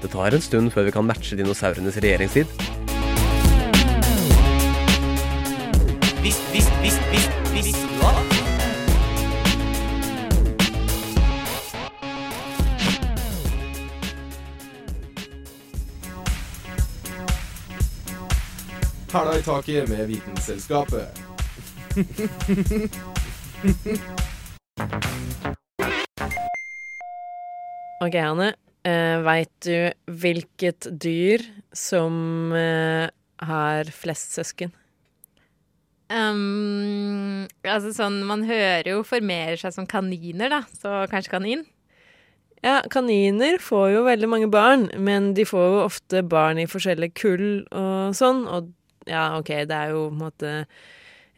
Det 0.03 0.11
tar 0.11 0.35
en 0.35 0.43
stund 0.43 0.75
før 0.75 0.89
vi 0.89 0.97
kan 0.99 1.07
matche 1.07 1.39
dinosaurenes 1.39 2.01
regjeringstid. 2.03 2.51
Vis, 6.27 6.43
vis, 6.53 6.67
vis, 6.83 6.98
Hæla 19.19 19.33
i 19.35 19.43
taket 19.43 19.89
med 19.91 20.07
Vitenselskapet. 20.07 21.09
Ok, 27.99 28.15
Hanne. 28.15 28.53
Uh, 28.87 29.17
Veit 29.27 29.51
du 29.67 29.91
hvilket 30.07 30.87
dyr 31.03 31.43
som 31.75 32.55
uh, 32.55 33.11
har 33.43 33.91
flest 33.91 34.39
søsken? 34.39 34.71
Um, 36.15 37.51
altså 37.67 37.91
sånn, 37.99 38.23
man 38.23 38.47
hører 38.47 38.93
jo 38.95 39.03
formerer 39.03 39.59
seg 39.59 39.75
som 39.81 39.91
kaniner, 39.91 40.61
da, 40.61 40.63
så 40.79 41.03
kanskje 41.11 41.35
kanin? 41.35 41.67
Ja, 42.63 42.85
kaniner 42.87 43.59
får 43.59 43.97
jo 43.97 44.07
veldig 44.07 44.31
mange 44.31 44.55
barn, 44.55 44.93
men 44.95 45.33
de 45.35 45.43
får 45.47 45.71
jo 45.73 45.85
ofte 45.91 46.23
barn 46.23 46.63
i 46.63 46.71
forskjellige 46.71 47.19
kull 47.19 47.49
og 47.75 48.15
sånn, 48.15 48.47
og 48.47 48.77
ja, 49.09 49.25
OK, 49.39 49.51
det 49.69 49.75
er 49.75 49.95
jo 49.95 50.07
på 50.09 50.15
en 50.15 50.23
måte 50.23 50.53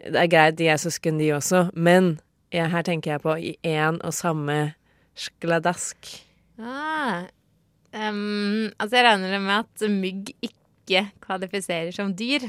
Det 0.00 0.16
er 0.16 0.30
greit, 0.32 0.56
de 0.58 0.68
er 0.72 0.80
søsken, 0.80 1.18
de 1.20 1.30
også, 1.36 1.68
men 1.76 2.14
ja, 2.50 2.66
her 2.72 2.82
tenker 2.86 3.14
jeg 3.14 3.22
på 3.22 3.36
i 3.36 3.52
én 3.66 4.00
og 4.00 4.14
samme 4.16 4.72
skladask. 5.18 6.08
Ah, 6.58 7.28
um, 7.92 8.70
altså 8.80 8.96
jeg 8.96 9.06
regner 9.06 9.38
med 9.38 9.54
at 9.60 9.86
mygg 9.92 10.32
ikke 10.40 11.04
kvalifiserer 11.22 11.92
som 11.94 12.14
dyr. 12.16 12.48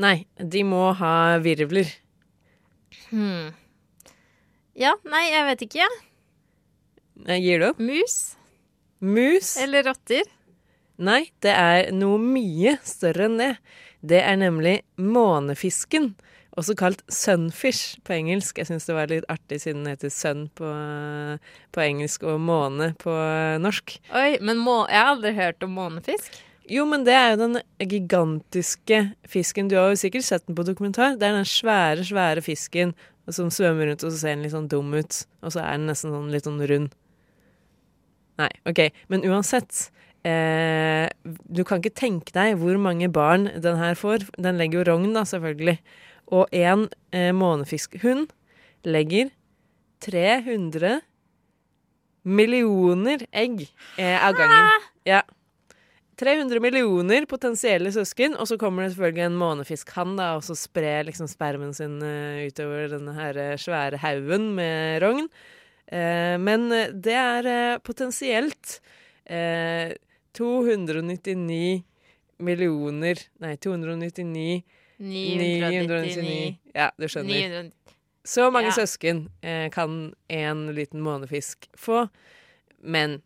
Nei, 0.00 0.22
de 0.38 0.64
må 0.66 0.88
ha 0.96 1.38
virvler. 1.44 1.90
Hmm. 3.10 3.52
Ja, 4.78 4.94
nei, 5.10 5.24
jeg 5.28 5.46
vet 5.48 5.64
ikke, 5.66 5.84
jeg. 5.84 6.02
Ja. 7.26 7.38
Gir 7.42 7.60
du 7.60 7.68
opp? 7.72 7.80
Mus? 7.82 8.18
Mus? 9.02 9.56
Eller 9.58 9.86
rotter? 9.88 10.28
Nei, 10.98 11.28
det 11.42 11.54
er 11.54 11.90
noe 11.94 12.18
mye 12.22 12.76
større 12.86 13.26
enn 13.28 13.38
det. 13.40 13.52
Det 14.00 14.20
er 14.22 14.38
nemlig 14.38 14.80
månefisken, 15.00 16.12
også 16.58 16.74
kalt 16.78 17.02
sunfish 17.12 17.98
på 18.06 18.16
engelsk. 18.16 18.58
Jeg 18.58 18.70
syns 18.70 18.86
det 18.88 18.96
var 18.96 19.10
litt 19.10 19.26
artig 19.30 19.60
siden 19.62 19.84
den 19.84 19.94
heter 19.94 20.12
sun 20.12 20.46
på, 20.58 20.68
på, 21.74 21.82
engelsk 21.82 22.26
og 22.26 22.40
måne 22.42 22.92
på 22.98 23.14
norsk. 23.62 23.98
Oi, 24.14 24.38
men 24.42 24.60
må, 24.62 24.80
jeg 24.90 25.02
har 25.02 25.12
aldri 25.14 25.34
hørt 25.38 25.66
om 25.66 25.76
månefisk. 25.78 26.40
Jo, 26.68 26.84
men 26.84 27.04
det 27.06 27.14
er 27.16 27.30
jo 27.32 27.40
den 27.46 27.60
gigantiske 27.80 29.00
fisken. 29.30 29.70
Du 29.70 29.78
har 29.78 29.92
jo 29.92 30.00
sikkert 30.00 30.26
sett 30.26 30.44
den 30.46 30.58
på 30.58 30.66
dokumentar. 30.68 31.16
Det 31.16 31.28
er 31.28 31.38
den 31.38 31.48
svære, 31.48 32.04
svære 32.04 32.44
fisken 32.44 32.92
som 33.32 33.52
svømmer 33.52 33.88
rundt, 33.88 34.04
og 34.04 34.12
så 34.12 34.20
ser 34.20 34.36
den 34.36 34.44
litt 34.44 34.54
sånn 34.54 34.68
dum 34.72 34.92
ut. 34.96 35.22
Og 35.44 35.54
så 35.54 35.62
er 35.62 35.78
den 35.78 35.88
nesten 35.88 36.12
sånn 36.12 36.32
litt 36.32 36.48
sånn 36.48 36.60
rund. 36.68 36.92
Nei, 38.38 38.50
OK. 38.68 38.82
Men 39.10 39.24
uansett. 39.26 39.88
Eh, 40.28 41.06
du 41.48 41.62
kan 41.64 41.80
ikke 41.80 41.96
tenke 41.96 42.34
deg 42.34 42.58
hvor 42.60 42.78
mange 42.82 43.08
barn 43.12 43.48
den 43.56 43.80
her 43.80 43.96
får. 43.98 44.28
Den 44.36 44.60
legger 44.60 44.82
jo 44.82 44.88
rogn, 44.92 45.12
da, 45.16 45.24
selvfølgelig. 45.28 45.78
Og 46.34 46.52
en 46.52 46.88
eh, 47.16 47.32
månefiskhund 47.36 48.28
legger 48.88 49.32
300 50.04 51.00
millioner 52.28 53.24
egg 53.32 53.64
eh, 53.96 54.16
av 54.20 54.36
gangen. 54.36 54.86
Ja. 55.08 55.22
300 56.18 56.58
millioner 56.60 57.28
potensielle 57.30 57.92
søsken, 57.94 58.34
og 58.34 58.48
så 58.50 58.56
kommer 58.58 58.82
det 58.82 58.90
selvfølgelig 58.94 59.24
en 59.28 59.38
månefiskhann 59.38 60.16
da, 60.18 60.32
og 60.34 60.42
så 60.42 60.56
sprer 60.58 61.06
liksom 61.06 61.28
spermen 61.30 61.70
sin 61.76 62.00
uh, 62.02 62.42
utover 62.42 62.90
denne 62.90 63.14
her 63.14 63.38
eh, 63.38 63.54
svære 63.60 64.00
haugen 64.02 64.50
med 64.58 64.98
rogn. 65.04 65.30
Uh, 65.92 66.34
men 66.42 66.66
det 66.90 67.14
er 67.14 67.48
uh, 67.48 67.80
potensielt 67.86 68.80
299 70.38 71.82
millioner 72.38 73.22
Nei, 73.42 73.56
299 73.58 74.62
999 74.98 76.58
Ja, 76.74 76.90
du 76.98 77.06
skjønner. 77.10 77.48
900. 77.48 77.72
Så 78.28 78.48
mange 78.52 78.70
Ja. 78.70 78.76
søsken 78.76 79.28
kan 79.72 80.12
en 80.28 80.66
liten 80.74 81.00
månefisk 81.00 81.68
få, 81.78 82.08
men 82.82 83.22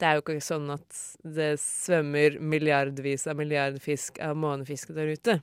det 0.00 0.06
er 0.08 0.16
jo 0.16 0.22
ikke 0.24 0.40
sånn 0.40 0.70
at 0.72 1.00
det 1.22 1.58
svømmer 1.60 2.38
milliardvis 2.40 3.26
av 3.28 3.36
milliardfisk 3.36 4.18
av 4.24 4.38
månefisk 4.40 4.94
der 4.96 5.12
ute. 5.12 5.40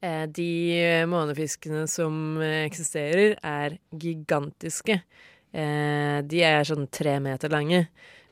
Eh, 0.00 0.24
de 0.28 1.04
månefiskene 1.08 1.86
som 1.88 2.40
eh, 2.40 2.64
eksisterer, 2.66 3.36
er 3.44 3.78
gigantiske. 3.92 5.00
Eh, 5.56 6.18
de 6.28 6.42
er 6.44 6.64
sånn 6.68 6.88
tre 6.92 7.18
meter 7.24 7.52
lange. 7.52 7.86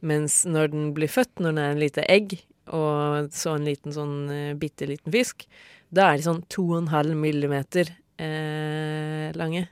Mens 0.05 0.43
når 0.49 0.73
den 0.75 0.91
blir 0.97 1.11
født, 1.11 1.39
når 1.41 1.55
den 1.55 1.63
er 1.63 1.75
en 1.75 1.83
lite 1.83 2.05
egg, 2.11 2.37
og 2.75 3.31
så 3.35 3.57
en 3.57 3.69
liten 3.69 3.95
sånn 3.95 4.17
eh, 4.33 4.57
bitte 4.59 4.89
liten 4.89 5.13
fisk, 5.13 5.47
da 5.95 6.11
er 6.11 6.19
de 6.21 6.27
sånn 6.27 6.43
to 6.53 6.65
og 6.71 6.83
en 6.83 6.93
halv 6.93 7.17
millimeter 7.19 7.91
eh, 8.21 9.31
lange. 9.37 9.67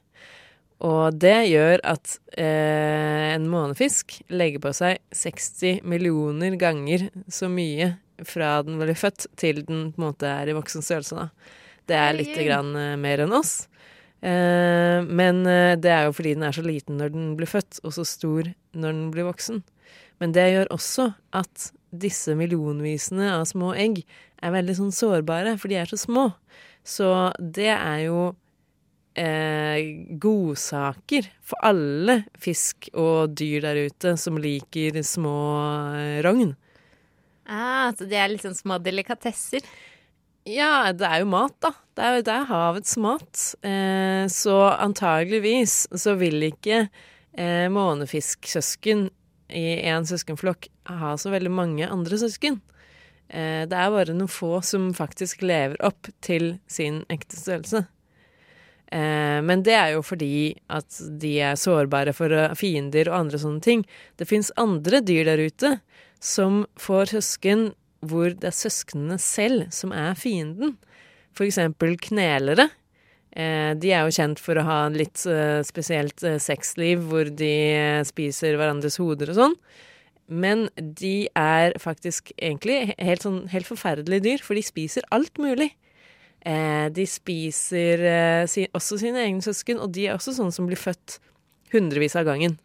Og 0.83 1.15
det 1.23 1.37
gjør 1.47 1.83
at 1.87 2.17
eh, 2.35 3.33
en 3.37 3.47
månefisk 3.51 4.17
legger 4.35 4.63
på 4.65 4.73
seg 4.75 4.99
60 5.15 5.85
millioner 5.87 6.57
ganger 6.59 7.07
så 7.31 7.51
mye 7.53 7.93
fra 8.27 8.57
den 8.67 8.81
blir 8.81 8.99
født 8.99 9.29
til 9.39 9.63
den 9.67 9.91
på 9.93 10.01
en 10.01 10.09
måte 10.09 10.31
er 10.31 10.51
i 10.51 10.57
voksen 10.57 10.85
størrelse. 10.85 11.19
Da. 11.19 11.61
Det 11.91 11.99
er 11.99 12.17
litt 12.19 12.35
grann 12.47 12.75
eh, 12.79 12.97
mer 13.01 13.25
enn 13.25 13.37
oss. 13.37 13.69
Eh, 14.23 14.99
men 15.03 15.43
eh, 15.51 15.75
det 15.79 15.91
er 15.91 16.09
jo 16.09 16.17
fordi 16.19 16.35
den 16.37 16.47
er 16.47 16.57
så 16.57 16.65
liten 16.67 16.99
når 17.01 17.15
den 17.15 17.31
blir 17.39 17.51
født, 17.51 17.81
og 17.83 17.95
så 17.97 18.07
stor 18.07 18.51
når 18.73 18.91
den 18.99 19.07
blir 19.15 19.29
voksen. 19.31 19.63
Men 20.23 20.35
det 20.37 20.51
gjør 20.53 20.71
også 20.71 21.09
at 21.35 21.73
disse 21.93 22.37
millionvisene 22.39 23.33
av 23.35 23.45
små 23.51 23.73
egg 23.75 24.05
er 24.43 24.55
veldig 24.55 24.77
sånn 24.79 24.95
sårbare, 24.95 25.57
for 25.59 25.73
de 25.73 25.81
er 25.81 25.91
så 25.91 25.99
små. 25.99 26.29
Så 26.87 27.11
det 27.39 27.73
er 27.75 28.05
jo 28.07 28.21
eh, 29.19 30.07
godsaker 30.23 31.29
for 31.45 31.61
alle 31.67 32.23
fisk 32.41 32.89
og 32.95 33.35
dyr 33.39 33.67
der 33.67 33.81
ute 33.89 34.17
som 34.21 34.39
liker 34.41 35.03
små 35.07 35.39
eh, 35.99 36.19
rogn. 36.25 36.55
Ah, 37.47 37.91
så 37.91 38.07
det 38.09 38.19
er 38.19 38.31
litt 38.33 38.45
sånn 38.47 38.57
små 38.57 38.79
delikatesser. 38.83 39.67
Ja, 40.49 40.91
det 40.95 41.07
er 41.07 41.23
jo 41.23 41.31
mat, 41.31 41.55
da. 41.63 41.71
Det 41.95 42.07
er, 42.07 42.23
det 42.27 42.35
er 42.35 42.49
havets 42.49 42.97
mat. 42.99 43.43
Eh, 43.67 44.25
så 44.33 44.57
antageligvis 44.73 45.85
så 45.93 46.17
vil 46.19 46.49
ikke 46.49 46.87
eh, 46.87 47.67
månefisksøsken 47.71 49.09
i 49.53 49.81
en 49.91 50.07
søskenflokk 50.09 50.69
har 50.91 51.19
så 51.21 51.33
veldig 51.33 51.53
mange 51.53 51.89
andre 51.89 52.19
søsken. 52.21 52.61
Eh, 53.29 53.65
det 53.69 53.79
er 53.79 53.93
bare 53.95 54.17
noen 54.17 54.31
få 54.31 54.61
som 54.67 54.91
faktisk 54.97 55.45
lever 55.47 55.79
opp 55.85 56.11
til 56.25 56.57
sin 56.71 57.03
ekte 57.13 57.39
størrelse. 57.41 57.85
Eh, 58.93 59.39
men 59.41 59.63
det 59.65 59.77
er 59.79 59.95
jo 59.95 60.03
fordi 60.05 60.53
at 60.73 60.99
de 61.21 61.33
er 61.41 61.61
sårbare 61.61 62.13
for 62.17 62.33
eh, 62.37 62.53
fiender 62.59 63.09
og 63.09 63.23
andre 63.23 63.41
sånne 63.41 63.65
ting. 63.65 63.87
Det 64.21 64.29
fins 64.29 64.53
andre 64.61 65.01
dyr 65.01 65.31
der 65.31 65.41
ute 65.41 65.79
som 66.23 66.67
får 66.81 67.15
søsken 67.17 67.71
hvor 68.03 68.35
det 68.35 68.51
er 68.51 68.57
søsknene 68.59 69.17
selv 69.23 69.71
som 69.73 69.95
er 69.97 70.19
fienden. 70.19 70.77
For 71.33 71.49
eksempel 71.49 71.97
knelere. 72.03 72.69
Eh, 73.33 73.73
de 73.81 73.93
er 73.97 74.05
jo 74.05 74.13
kjent 74.13 74.41
for 74.43 74.61
å 74.61 74.65
ha 74.67 74.79
litt 74.93 75.23
eh, 75.25 75.63
spesielt 75.65 76.21
eh, 76.27 76.37
sexliv 76.43 77.07
hvor 77.09 77.31
de 77.33 77.55
spiser 78.05 78.59
hverandres 78.61 78.99
hoder 79.01 79.33
og 79.33 79.39
sånn. 79.39 79.57
Men 80.33 80.67
de 80.77 81.31
er 81.37 81.73
faktisk 81.81 82.35
egentlig 82.37 82.93
helt, 82.99 83.25
sånn, 83.25 83.47
helt 83.53 83.69
forferdelige 83.69 84.25
dyr, 84.27 84.45
for 84.45 84.57
de 84.57 84.65
spiser 84.65 85.07
alt 85.13 85.41
mulig. 85.43 85.73
De 86.43 87.05
spiser 87.07 88.01
også 88.75 88.97
sine 89.03 89.21
egne 89.27 89.45
søsken, 89.45 89.79
og 89.83 89.93
de 89.95 90.07
er 90.09 90.17
også 90.17 90.33
sånne 90.35 90.55
som 90.55 90.67
blir 90.67 90.81
født 90.81 91.19
hundrevis 91.75 92.17
av 92.19 92.25
gangen. 92.31 92.57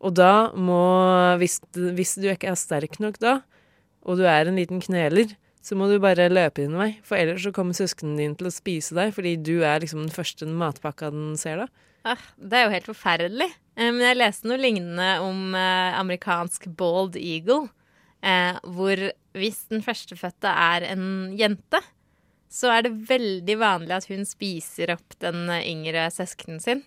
Og 0.00 0.14
da 0.16 0.48
må, 0.56 0.80
hvis 1.42 1.60
du 2.16 2.30
ikke 2.32 2.54
er 2.54 2.58
sterk 2.58 2.96
nok 3.02 3.20
da, 3.22 3.36
og 4.06 4.22
du 4.22 4.24
er 4.30 4.48
en 4.48 4.58
liten 4.58 4.80
kneler, 4.80 5.36
så 5.66 5.74
må 5.74 5.88
du 5.90 5.96
bare 5.98 6.28
løpe 6.30 6.62
din 6.62 6.76
vei, 6.78 6.92
for 7.02 7.18
ellers 7.18 7.42
så 7.42 7.50
kommer 7.54 7.74
søsknene 7.74 8.20
dine 8.20 8.38
til 8.38 8.46
å 8.46 8.54
spise 8.54 8.94
deg, 8.94 9.10
fordi 9.16 9.34
du 9.42 9.56
er 9.66 9.82
liksom 9.82 10.04
den 10.04 10.14
første 10.14 10.46
matpakka 10.46 11.10
den 11.10 11.34
ser 11.40 11.64
da. 11.64 11.66
Ah, 12.06 12.22
det 12.38 12.54
er 12.54 12.68
jo 12.68 12.74
helt 12.76 12.90
forferdelig. 12.92 13.48
Eh, 13.74 13.90
Men 13.90 14.04
jeg 14.04 14.20
leste 14.20 14.46
noe 14.46 14.62
lignende 14.62 15.08
om 15.26 15.56
eh, 15.58 15.98
amerikansk 15.98 16.68
bald 16.78 17.18
eagle. 17.18 17.66
Eh, 18.22 18.54
hvor 18.62 19.02
hvis 19.36 19.64
den 19.72 19.82
førstefødte 19.82 20.54
er 20.54 20.86
en 20.92 21.34
jente, 21.36 21.82
så 22.46 22.70
er 22.76 22.86
det 22.86 22.94
veldig 23.10 23.56
vanlig 23.58 23.96
at 23.98 24.06
hun 24.08 24.22
spiser 24.24 24.94
opp 24.94 25.18
den 25.20 25.50
yngre 25.58 26.06
søskenen 26.14 26.62
sin. 26.62 26.86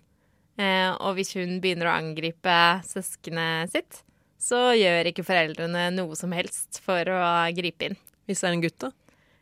Og 0.59 1.13
hvis 1.15 1.35
hun 1.37 1.59
begynner 1.63 1.87
å 1.87 1.97
angripe 1.99 2.55
søskenet 2.83 3.71
sitt, 3.71 3.99
så 4.41 4.73
gjør 4.75 5.07
ikke 5.11 5.23
foreldrene 5.27 5.85
noe 5.93 6.17
som 6.19 6.33
helst 6.35 6.81
for 6.83 7.07
å 7.13 7.21
gripe 7.55 7.87
inn. 7.91 7.99
Hvis 8.29 8.43
det 8.43 8.49
er 8.49 8.55
en 8.55 8.61
gutt, 8.61 8.77
da? 8.83 8.91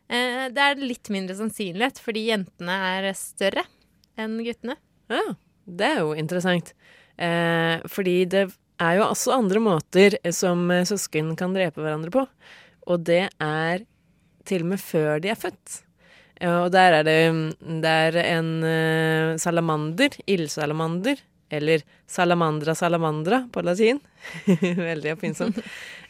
Eh, 0.08 0.44
det 0.56 0.64
er 0.64 0.80
litt 0.80 1.10
mindre 1.12 1.36
sannsynlighet, 1.36 2.00
fordi 2.00 2.30
jentene 2.30 2.78
er 2.94 3.10
større 3.20 3.66
enn 4.16 4.38
guttene. 4.46 4.78
Ja, 5.12 5.26
det 5.68 5.90
er 5.90 6.00
jo 6.06 6.14
interessant. 6.16 6.72
Eh, 7.20 7.84
fordi 7.92 8.22
det 8.32 8.46
er 8.80 9.00
jo 9.00 9.10
også 9.10 9.36
andre 9.36 9.62
måter 9.64 10.16
som 10.36 10.70
eh, 10.72 10.86
søsken 10.88 11.34
kan 11.40 11.56
drepe 11.56 11.84
hverandre 11.84 12.14
på. 12.14 12.24
Og 12.88 13.04
det 13.10 13.26
er 13.44 13.84
til 14.48 14.64
og 14.64 14.72
med 14.72 14.80
før 14.80 15.20
de 15.20 15.34
er 15.34 15.40
født. 15.40 15.82
Og 16.48 16.70
der 16.72 17.00
er 17.00 17.04
det, 17.04 17.20
det 17.84 17.92
er 17.92 18.20
en 18.38 18.52
eh, 18.64 19.36
salamander, 19.42 20.16
ildsalamander, 20.30 21.20
eller 21.50 21.84
salamandra 22.08 22.76
salamandra 22.76 23.44
på 23.54 23.64
latin. 23.66 24.00
Veldig 24.90 25.14
oppfinnsomt. 25.14 25.62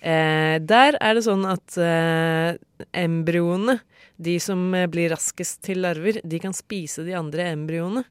Eh, 0.01 0.57
der 0.61 0.97
er 1.01 1.17
det 1.17 1.25
sånn 1.27 1.45
at 1.49 1.77
eh, 1.81 2.57
embryoene, 2.97 3.79
de 4.17 4.37
som 4.41 4.69
eh, 4.73 4.89
blir 4.89 5.11
raskest 5.13 5.61
til 5.67 5.83
larver, 5.85 6.21
de 6.23 6.41
kan 6.41 6.55
spise 6.57 7.05
de 7.07 7.15
andre 7.17 7.51
embryoene. 7.53 8.05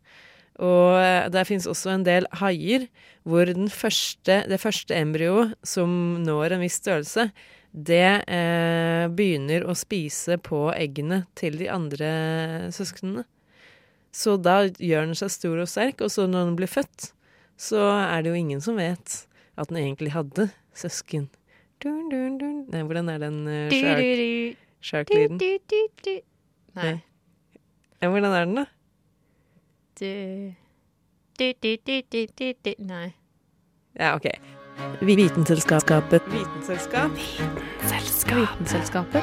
Og 0.63 0.97
eh, 1.01 1.27
der 1.33 1.49
fins 1.49 1.67
også 1.69 1.93
en 1.93 2.07
del 2.07 2.29
haier 2.41 2.87
hvor 3.27 3.51
første, 3.75 4.45
det 4.49 4.63
første 4.63 4.97
embryoet 4.97 5.57
som 5.67 6.23
når 6.23 6.57
en 6.57 6.65
viss 6.65 6.79
størrelse, 6.81 7.29
det 7.77 8.23
eh, 8.33 9.05
begynner 9.13 9.67
å 9.69 9.75
spise 9.77 10.39
på 10.41 10.71
eggene 10.73 11.25
til 11.37 11.59
de 11.61 11.69
andre 11.69 12.11
søsknene. 12.73 13.27
Så 14.17 14.39
da 14.41 14.63
gjør 14.65 15.11
den 15.11 15.19
seg 15.19 15.33
stor 15.35 15.61
og 15.61 15.69
sterk, 15.69 16.01
og 16.01 16.09
så 16.13 16.25
når 16.25 16.49
den 16.49 16.57
blir 16.57 16.73
født, 16.73 17.11
så 17.57 17.81
er 17.81 18.23
det 18.23 18.33
jo 18.33 18.39
ingen 18.39 18.61
som 18.61 18.77
vet 18.77 19.27
at 19.57 19.69
den 19.69 19.81
egentlig 19.81 20.13
hadde 20.13 20.51
søsken. 20.77 21.29
Dun, 21.83 22.11
dun, 22.11 22.39
dun. 22.41 22.65
Nei, 22.73 22.83
hvordan 22.83 23.09
er 23.13 23.19
den 23.19 23.43
uh, 23.49 23.71
shark, 23.73 24.57
shark-lyden? 24.81 25.41
Nei. 26.77 26.95
Ja, 28.03 28.09
hvordan 28.09 28.33
er 28.33 28.45
den, 28.45 28.57
da? 28.57 28.65
Nei. 32.79 33.09
Ja, 33.97 34.15
OK. 34.17 34.29
Vitenselskapet. 35.01 36.23
Vitenselskap. 36.33 37.11
Vitenselskapet. 38.37 39.23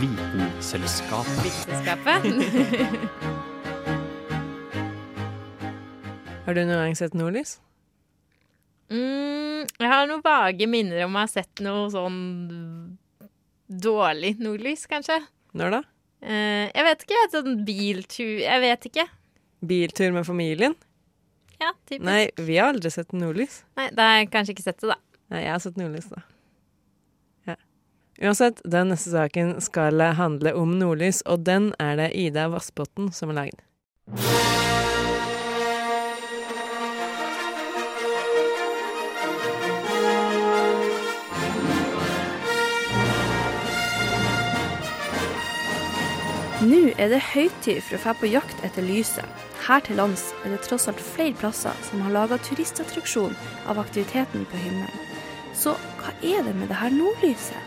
Vitenselskapet. 0.00 1.44
Vitenskapet. 1.44 3.38
Har 6.42 6.56
du 6.56 6.64
noen 6.64 6.80
gang 6.80 6.96
sett 6.98 7.14
nordlys? 7.14 7.60
Mm, 8.90 9.62
jeg 9.78 9.88
har 9.88 10.08
noen 10.10 10.24
vage 10.24 10.66
minner 10.66 11.04
om 11.06 11.14
å 11.14 11.22
ha 11.22 11.28
sett 11.30 11.62
noe 11.62 11.86
sånn 11.92 12.18
dårlig 13.70 14.34
nordlys, 14.42 14.88
kanskje. 14.90 15.20
Når 15.56 15.76
da? 15.76 15.80
Eh, 16.22 16.66
jeg 16.66 16.86
vet 16.88 17.04
ikke. 17.06 17.20
Sånn 17.32 17.62
biltur 17.66 18.32
Jeg 18.42 18.62
vet 18.62 18.88
ikke. 18.90 19.06
Biltur 19.62 20.12
med 20.14 20.26
familien? 20.26 20.74
Ja, 21.62 21.70
typisk. 21.86 22.04
Nei, 22.08 22.26
vi 22.42 22.58
har 22.58 22.72
aldri 22.72 22.90
sett 22.90 23.14
nordlys. 23.14 23.60
Nei, 23.78 23.88
da 23.94 24.08
har 24.10 24.20
jeg 24.20 24.32
kanskje 24.34 24.56
ikke 24.56 24.66
sett 24.66 24.82
det, 24.82 24.90
da. 24.90 24.98
Nei, 25.30 25.44
jeg 25.44 25.54
har 25.54 25.62
sett 25.62 25.78
nordlys, 25.78 26.08
da. 26.10 26.24
Ja. 27.52 27.56
Uansett, 28.26 28.64
den 28.66 28.90
neste 28.90 29.14
saken 29.14 29.60
skal 29.62 30.02
handle 30.18 30.56
om 30.58 30.74
nordlys, 30.80 31.22
og 31.22 31.46
den 31.46 31.70
er 31.78 31.94
det 32.02 32.10
Ida 32.18 32.48
Vassbotten 32.50 33.12
som 33.14 33.30
har 33.30 33.44
lagd. 33.44 33.62
Nå 46.62 46.92
er 46.94 47.08
det 47.10 47.18
høytid 47.32 47.80
for 47.82 47.96
å 47.96 47.98
dra 48.04 48.12
på 48.14 48.28
jakt 48.30 48.60
etter 48.62 48.84
lyset. 48.86 49.26
Her 49.64 49.80
til 49.82 49.96
lands 49.98 50.28
er 50.44 50.52
det 50.52 50.60
tross 50.62 50.84
alt 50.86 51.00
flere 51.02 51.34
plasser 51.40 51.74
som 51.88 52.04
har 52.04 52.12
laga 52.14 52.36
turistattraksjon 52.38 53.34
av 53.66 53.80
aktiviteten 53.82 54.44
på 54.46 54.60
himmelen. 54.60 55.08
Så 55.58 55.72
hva 55.98 56.12
er 56.22 56.44
det 56.46 56.52
med 56.54 56.70
det 56.70 56.78
her 56.78 56.94
nordlyset? 56.94 57.58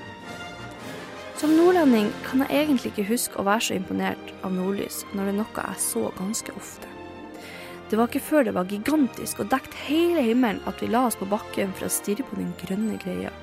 Som 1.36 1.58
nordlending 1.58 2.08
kan 2.24 2.46
jeg 2.46 2.62
egentlig 2.62 2.94
ikke 2.94 3.10
huske 3.10 3.42
å 3.42 3.46
være 3.50 3.66
så 3.68 3.76
imponert 3.76 4.32
av 4.48 4.56
nordlys 4.56 5.02
når 5.12 5.20
det 5.28 5.34
er 5.34 5.38
noe 5.42 5.66
jeg 5.68 5.84
så 5.90 6.06
ganske 6.16 6.56
ofte. 6.56 6.94
Det 7.92 8.00
var 8.00 8.08
ikke 8.08 8.24
før 8.30 8.48
det 8.48 8.56
var 8.56 8.72
gigantisk 8.72 9.44
og 9.44 9.52
dekket 9.52 9.76
hele 9.90 10.24
himmelen 10.24 10.64
at 10.72 10.80
vi 10.80 10.88
la 10.88 11.04
oss 11.10 11.20
på 11.20 11.28
bakken 11.36 11.76
for 11.76 11.90
å 11.90 11.92
stirre 11.92 12.24
på 12.32 12.40
den 12.40 12.56
grønne 12.64 12.96
greia. 13.04 13.36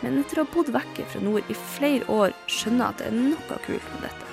Men 0.00 0.16
etter 0.24 0.40
å 0.40 0.48
ha 0.48 0.54
bodd 0.56 0.72
vekke 0.72 1.04
fra 1.12 1.20
nord 1.28 1.44
i 1.52 1.60
flere 1.76 2.08
år, 2.08 2.32
skjønner 2.48 2.86
jeg 2.86 2.94
at 2.94 3.04
det 3.04 3.12
er 3.12 3.20
noe 3.20 3.62
kult 3.68 3.92
med 3.92 4.08
dette. 4.08 4.29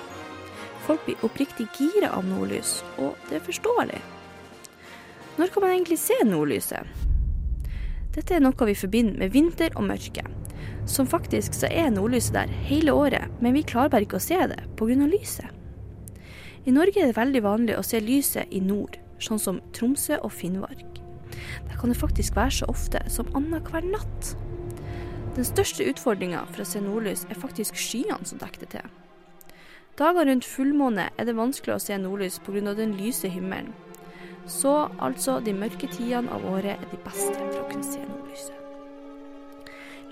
Folk 0.88 1.04
blir 1.04 1.20
oppriktig 1.26 1.68
gira 1.76 2.14
av 2.16 2.24
nordlys, 2.24 2.78
og 2.96 3.16
det 3.28 3.38
er 3.38 3.44
forståelig. 3.44 4.00
Når 5.38 5.52
kan 5.52 5.62
man 5.64 5.74
egentlig 5.74 5.98
se 6.00 6.16
nordlyset? 6.24 7.04
Dette 8.16 8.34
er 8.34 8.42
noe 8.42 8.66
vi 8.66 8.74
forbinder 8.74 9.20
med 9.20 9.34
vinter 9.34 9.74
og 9.76 9.84
mørke. 9.90 10.24
Som 10.88 11.06
faktisk 11.06 11.54
så 11.54 11.68
er 11.68 11.92
nordlyset 11.92 12.34
der 12.34 12.54
hele 12.66 12.94
året, 12.96 13.28
men 13.44 13.54
vi 13.54 13.66
klarer 13.68 13.92
bare 13.92 14.08
ikke 14.08 14.18
å 14.18 14.24
se 14.24 14.38
det 14.50 14.62
pga. 14.80 15.06
lyset. 15.06 15.52
I 16.64 16.72
Norge 16.72 17.00
er 17.00 17.12
det 17.12 17.16
veldig 17.16 17.42
vanlig 17.44 17.76
å 17.78 17.84
se 17.84 18.00
lyset 18.00 18.48
i 18.50 18.60
nord, 18.60 18.96
sånn 19.20 19.38
som 19.38 19.60
Tromsø 19.72 20.18
og 20.22 20.32
Finnmark. 20.32 21.02
Der 21.68 21.76
kan 21.78 21.92
det 21.92 22.00
faktisk 22.00 22.36
være 22.36 22.50
så 22.50 22.66
ofte 22.66 23.04
som 23.08 23.28
annenhver 23.36 23.84
natt. 23.84 24.34
Den 25.36 25.44
største 25.44 25.84
utfordringa 25.84 26.46
for 26.50 26.64
å 26.64 26.66
se 26.66 26.80
nordlys 26.80 27.26
er 27.30 27.38
faktisk 27.38 27.76
skyene 27.76 28.24
som 28.24 28.40
dekker 28.40 28.64
det 28.64 28.70
til. 28.74 28.90
Dager 29.98 30.28
rundt 30.28 30.46
fullmåne 30.46 31.08
er 31.18 31.26
det 31.26 31.34
vanskelig 31.34 31.74
å 31.74 31.82
se 31.82 31.96
nordlys 31.98 32.38
pga. 32.46 32.74
den 32.74 32.94
lyse 32.94 33.28
himmelen. 33.28 33.72
Så 34.46 34.88
altså, 34.98 35.40
de 35.40 35.52
mørke 35.52 35.88
tidene 35.90 36.30
av 36.30 36.44
året 36.46 36.78
er 36.78 36.88
de 36.90 36.98
beste 37.04 37.34
for 37.34 37.60
å 37.60 37.68
kunne 37.68 37.84
se 37.84 37.98
nordlyset. 37.98 38.54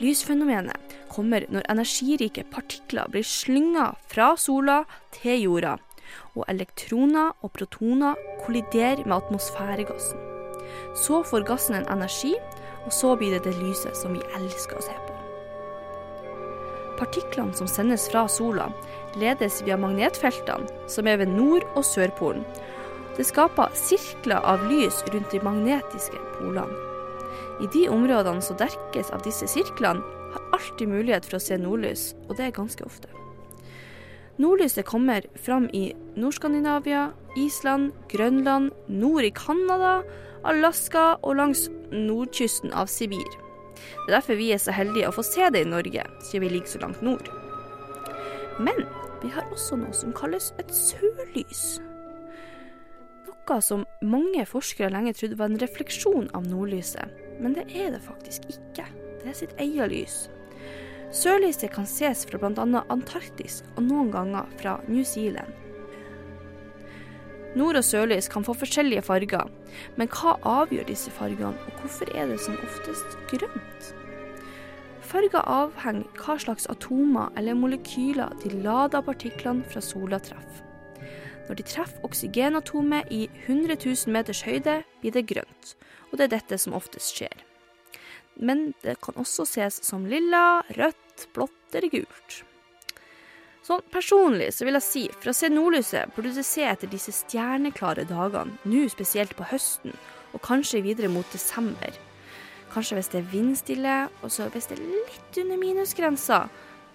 Lysfenomenet 0.01 0.97
kommer 1.09 1.47
når 1.49 1.63
energirike 1.71 2.45
partikler 2.51 3.09
blir 3.09 3.23
slynga 3.23 3.95
fra 4.11 4.35
sola 4.37 4.85
til 5.13 5.41
jorda, 5.41 5.79
og 6.35 6.45
elektroner 6.49 7.33
og 7.41 7.53
protoner 7.53 8.19
kolliderer 8.45 9.07
med 9.07 9.17
atmosfæregassen. 9.17 10.19
Så 10.95 11.23
får 11.23 11.47
gassen 11.47 11.79
en 11.79 11.89
energi, 11.89 12.35
og 12.85 12.93
så 12.93 13.15
blir 13.17 13.39
det 13.39 13.45
det 13.45 13.57
lyset 13.63 13.97
som 13.97 14.13
vi 14.13 14.21
elsker 14.35 14.77
å 14.77 14.85
se 14.85 14.99
på. 15.07 15.17
Partiklene 16.97 17.55
som 17.57 17.69
sendes 17.69 18.09
fra 18.11 18.27
sola, 18.29 18.71
ledes 19.21 19.63
via 19.67 19.79
magnetfeltene, 19.81 20.69
som 20.89 21.07
er 21.07 21.21
ved 21.21 21.33
Nord- 21.33 21.67
og 21.75 21.85
Sørpolen. 21.85 22.45
Det 23.17 23.25
skaper 23.25 23.73
sirkler 23.75 24.45
av 24.45 24.67
lys 24.69 25.01
rundt 25.13 25.33
de 25.33 25.41
magnetiske 25.41 26.21
polene. 26.37 26.83
I 27.65 27.69
de 27.73 27.87
områdene 27.89 28.45
som 28.45 28.59
dekkes 28.61 29.13
av 29.17 29.25
disse 29.25 29.49
sirklene, 29.49 30.05
har 30.37 30.51
alltid 30.53 30.91
mulighet 30.91 31.25
for 31.25 31.39
å 31.39 31.41
se 31.41 31.57
nordlys, 31.57 32.11
og 32.29 32.37
det 32.37 32.49
er 32.49 32.59
ganske 32.59 32.85
ofte. 32.85 33.09
Nordlyset 34.37 34.85
kommer 34.85 35.25
fram 35.41 35.71
i 35.73 35.95
Nord-Skandinavia, 36.17 37.09
Island, 37.41 37.95
Grønland, 38.13 38.75
nord 38.89 39.25
i 39.25 39.33
Canada, 39.33 40.03
Alaska 40.45 41.15
og 41.23 41.39
langs 41.41 41.71
nordkysten 41.89 42.75
av 42.77 42.91
Sibir. 42.93 43.25
Det 43.77 44.13
er 44.13 44.19
derfor 44.19 44.37
vi 44.37 44.51
er 44.53 44.61
så 44.61 44.75
heldige 44.77 45.09
å 45.09 45.17
få 45.17 45.25
se 45.25 45.49
det 45.53 45.65
i 45.65 45.71
Norge, 45.71 46.05
siden 46.21 46.45
vi 46.45 46.53
ligger 46.53 46.75
så 46.75 46.83
langt 46.85 47.01
nord. 47.05 47.33
Men 48.61 48.85
vi 49.23 49.31
har 49.35 49.47
også 49.53 49.79
noe 49.81 49.95
som 49.97 50.15
kalles 50.17 50.53
et 50.61 50.73
sørlys. 50.75 51.65
Noe 53.27 53.59
som 53.63 53.85
mange 54.03 54.45
forskere 54.49 54.91
lenge 54.93 55.15
trodde 55.17 55.39
var 55.39 55.53
en 55.53 55.61
refleksjon 55.61 56.31
av 56.37 56.49
nordlyset, 56.51 57.13
men 57.43 57.55
det 57.57 57.69
er 57.75 57.93
det 57.95 58.03
faktisk 58.05 58.49
ikke. 58.51 58.87
Det 59.23 59.31
er 59.31 59.39
sitt 59.39 59.55
eget 59.63 59.93
lys. 59.93 60.17
Sørlyset 61.15 61.71
kan 61.73 61.87
ses 61.87 62.25
fra 62.27 62.41
bl.a. 62.43 62.83
Antarktis 62.93 63.63
og 63.77 63.87
noen 63.87 64.11
ganger 64.15 64.51
fra 64.61 64.81
New 64.89 65.05
Zealand. 65.07 65.53
Nord- 67.57 67.79
og 67.79 67.85
sørlys 67.87 68.29
kan 68.29 68.45
få 68.45 68.53
forskjellige 68.53 69.05
farger, 69.07 69.49
men 69.97 70.11
hva 70.13 70.35
avgjør 70.45 70.91
disse 70.91 71.13
fargene, 71.15 71.55
og 71.57 71.81
hvorfor 71.81 72.11
er 72.13 72.29
det 72.29 72.41
som 72.43 72.59
oftest 72.67 73.17
grønt? 73.31 73.95
Farger 75.17 75.47
avhenger 75.49 76.19
hva 76.21 76.35
slags 76.37 76.67
atomer 76.69 77.31
eller 77.41 77.57
molekyler 77.57 78.35
de 78.43 78.51
lada 78.61 79.01
partiklene 79.01 79.65
fra 79.65 79.81
sola 79.81 80.19
treffer. 80.21 80.67
Når 81.47 81.57
de 81.57 81.65
treffer 81.65 82.05
oksygenatomet 82.05 83.09
i 83.09 83.23
100 83.47 83.79
000 83.81 84.13
meters 84.13 84.43
høyde, 84.45 84.75
blir 85.01 85.15
det 85.15 85.25
grønt, 85.31 85.73
og 86.11 86.19
det 86.19 86.27
er 86.27 86.35
dette 86.35 86.59
som 86.61 86.77
oftest 86.77 87.17
skjer. 87.17 87.33
Men 88.37 88.75
det 88.85 88.99
kan 89.07 89.17
også 89.17 89.47
ses 89.49 89.81
som 89.89 90.05
lilla, 90.05 90.61
rødt, 90.77 91.29
blått 91.33 91.79
eller 91.79 91.95
gult. 91.95 92.43
Sånn 93.65 93.89
personlig 93.89 94.51
så 94.53 94.69
vil 94.69 94.77
jeg 94.77 94.85
si, 94.91 95.07
for 95.17 95.33
å 95.33 95.39
se 95.39 95.49
nordlyset 95.49 96.13
burde 96.13 96.35
du 96.37 96.45
se 96.45 96.69
etter 96.69 96.93
disse 96.93 97.15
stjerneklare 97.23 98.05
dagene, 98.11 98.61
nå 98.69 98.85
spesielt 98.93 99.33
på 99.39 99.49
høsten, 99.49 99.97
og 100.37 100.45
kanskje 100.45 100.85
videre 100.85 101.09
mot 101.09 101.33
desember. 101.33 101.97
Kanskje 102.77 102.99
hvis 102.99 103.09
det 103.09 103.23
er 103.23 103.29
vindstille, 103.33 103.93
og 104.21 104.33
så 104.33 104.51
hvis 104.53 104.69
det 104.69 104.77
er 104.77 104.85
litt 104.85 105.39
under 105.41 105.57
minusgrensa 105.63 106.43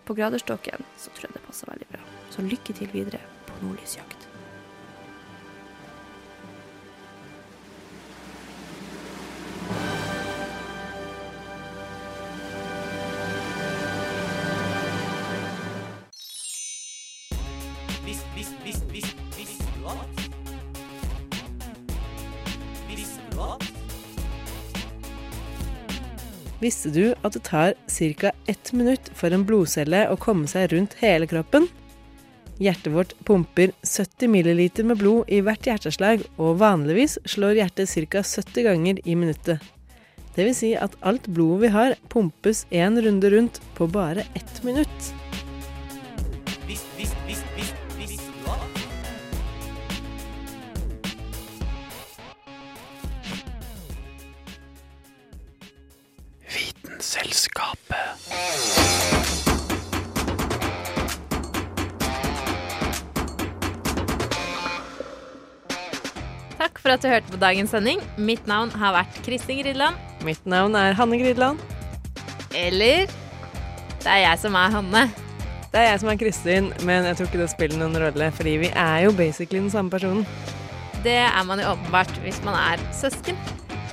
på 0.05 0.13
graderstokken, 0.13 0.85
så 0.93 1.09
tror 1.09 1.31
jeg 1.31 1.39
det 1.39 1.45
passer 1.47 1.73
veldig 1.73 1.87
bra. 1.89 2.05
Så 2.29 2.45
lykke 2.45 2.75
til 2.77 2.93
videre 2.93 3.23
på 3.47 3.63
nordlysjakt. 3.63 4.20
Visste 26.71 26.87
du 26.95 27.09
at 27.19 27.33
det 27.35 27.41
tar 27.43 27.73
ca. 28.15 28.31
ett 28.47 28.69
minutt 28.71 29.09
for 29.19 29.33
en 29.35 29.41
blodcelle 29.43 30.05
å 30.07 30.15
komme 30.15 30.47
seg 30.47 30.69
rundt 30.71 30.93
hele 31.01 31.27
kroppen? 31.27 31.65
Hjertet 32.63 32.93
vårt 32.93 33.11
pumper 33.27 33.73
70 33.83 34.31
ml 34.31 34.61
med 34.87 35.01
blod 35.01 35.27
i 35.27 35.41
hvert 35.43 35.67
hjerteslag, 35.67 36.23
og 36.39 36.61
vanligvis 36.61 37.17
slår 37.27 37.59
hjertet 37.59 37.91
ca. 38.07 38.23
70 38.23 38.63
ganger 38.69 39.01
i 39.03 39.17
minuttet. 39.19 39.59
Det 40.31 40.47
vil 40.47 40.55
si 40.55 40.71
at 40.79 40.95
alt 41.03 41.27
blodet 41.27 41.65
vi 41.65 41.73
har, 41.75 41.97
pumpes 42.07 42.63
én 42.71 42.95
runde 43.03 43.33
rundt 43.35 43.59
på 43.75 43.89
bare 43.91 44.23
ett 44.31 44.63
minutt. 44.63 45.11
Visst, 46.69 46.87
visst, 46.95 47.19
visst, 47.27 47.51
visst, 47.57 47.75
visst, 47.99 48.31
du 48.31 48.90
Vitenselskapet. 57.41 57.97
Takk 66.57 66.77
for 66.77 66.93
at 66.93 67.01
du 67.01 67.07
hørte 67.09 67.31
på 67.31 67.39
dagens 67.41 67.73
sending. 67.73 68.01
Mitt 68.17 68.45
navn 68.49 68.69
har 68.77 68.93
vært 68.93 69.17
Kristin 69.25 69.61
Gridland. 69.63 69.97
Mitt 70.25 70.45
navn 70.45 70.75
er 70.77 70.93
Hanne 70.93 71.17
Gridland. 71.17 71.61
Eller 72.53 73.09
det 74.01 74.09
er 74.09 74.21
jeg 74.27 74.41
som 74.43 74.57
er 74.59 74.75
Hanne. 74.75 75.05
Det 75.71 75.79
er 75.79 75.87
jeg 75.93 76.01
som 76.03 76.11
er 76.11 76.19
Kristin, 76.19 76.69
men 76.85 77.07
jeg 77.07 77.17
tror 77.17 77.29
ikke 77.29 77.41
det 77.41 77.49
spiller 77.53 77.79
noen 77.79 77.95
rolle, 78.03 78.27
fordi 78.35 78.57
vi 78.65 78.69
er 78.75 79.05
jo 79.07 79.15
basically 79.15 79.63
den 79.63 79.71
samme 79.71 79.89
personen. 79.89 80.27
Det 81.01 81.17
er 81.23 81.43
man 81.47 81.63
jo 81.63 81.71
åpenbart 81.71 82.11
hvis 82.21 82.43
man 82.45 82.59
er 82.59 82.83
søsken. 82.93 83.39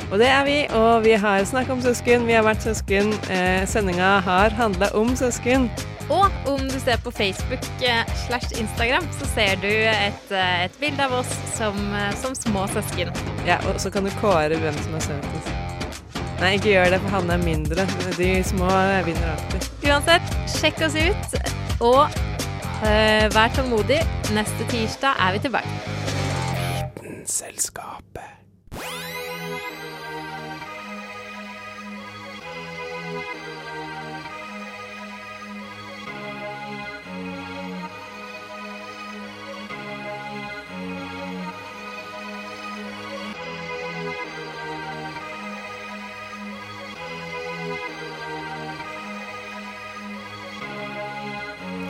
Og 0.09 0.18
det 0.18 0.29
er 0.33 0.44
vi, 0.44 0.57
og 0.73 1.05
vi 1.05 1.12
har 1.21 1.44
snakket 1.44 1.73
om 1.77 1.81
søsken, 1.85 2.27
vi 2.27 2.33
har 2.33 2.47
vært 2.47 2.64
søsken. 2.64 3.12
Eh, 3.29 3.66
Sendinga 3.68 4.18
har 4.25 4.57
handla 4.57 4.88
om 4.97 5.12
søsken. 5.16 5.68
Og 6.09 6.33
om 6.49 6.62
du 6.68 6.79
ser 6.81 6.97
på 7.05 7.11
Facebook 7.12 7.64
eh, 7.85 8.09
slash 8.27 8.61
Instagram, 8.61 9.05
så 9.18 9.29
ser 9.35 9.61
du 9.61 9.68
et, 9.68 10.31
eh, 10.33 10.64
et 10.64 10.79
bilde 10.81 11.05
av 11.05 11.12
oss 11.21 11.35
som, 11.55 11.77
eh, 11.94 12.14
som 12.16 12.35
små 12.35 12.64
søsken. 12.73 13.12
Ja, 13.47 13.59
og 13.68 13.81
så 13.81 13.92
kan 13.92 14.09
du 14.09 14.11
kåre 14.21 14.57
hvem 14.57 14.79
som 14.85 14.97
er 14.97 15.05
søtest. 15.11 15.53
Nei, 16.40 16.55
ikke 16.57 16.71
gjør 16.71 16.94
det, 16.94 17.01
for 17.03 17.18
han 17.18 17.31
er 17.35 17.42
mindre. 17.42 17.85
De 18.16 18.31
små 18.47 18.71
vinner 19.05 19.35
alltid. 19.35 19.68
Uansett, 19.90 20.35
sjekk 20.55 20.81
oss 20.87 20.97
ut, 20.97 21.38
og 21.85 22.18
eh, 22.87 23.29
vær 23.35 23.53
tålmodig. 23.59 24.01
Neste 24.33 24.73
tirsdag 24.73 25.21
er 25.21 25.37
vi 25.37 25.44
tilbake. 25.44 25.79
Vitenselskapet. 27.03 28.38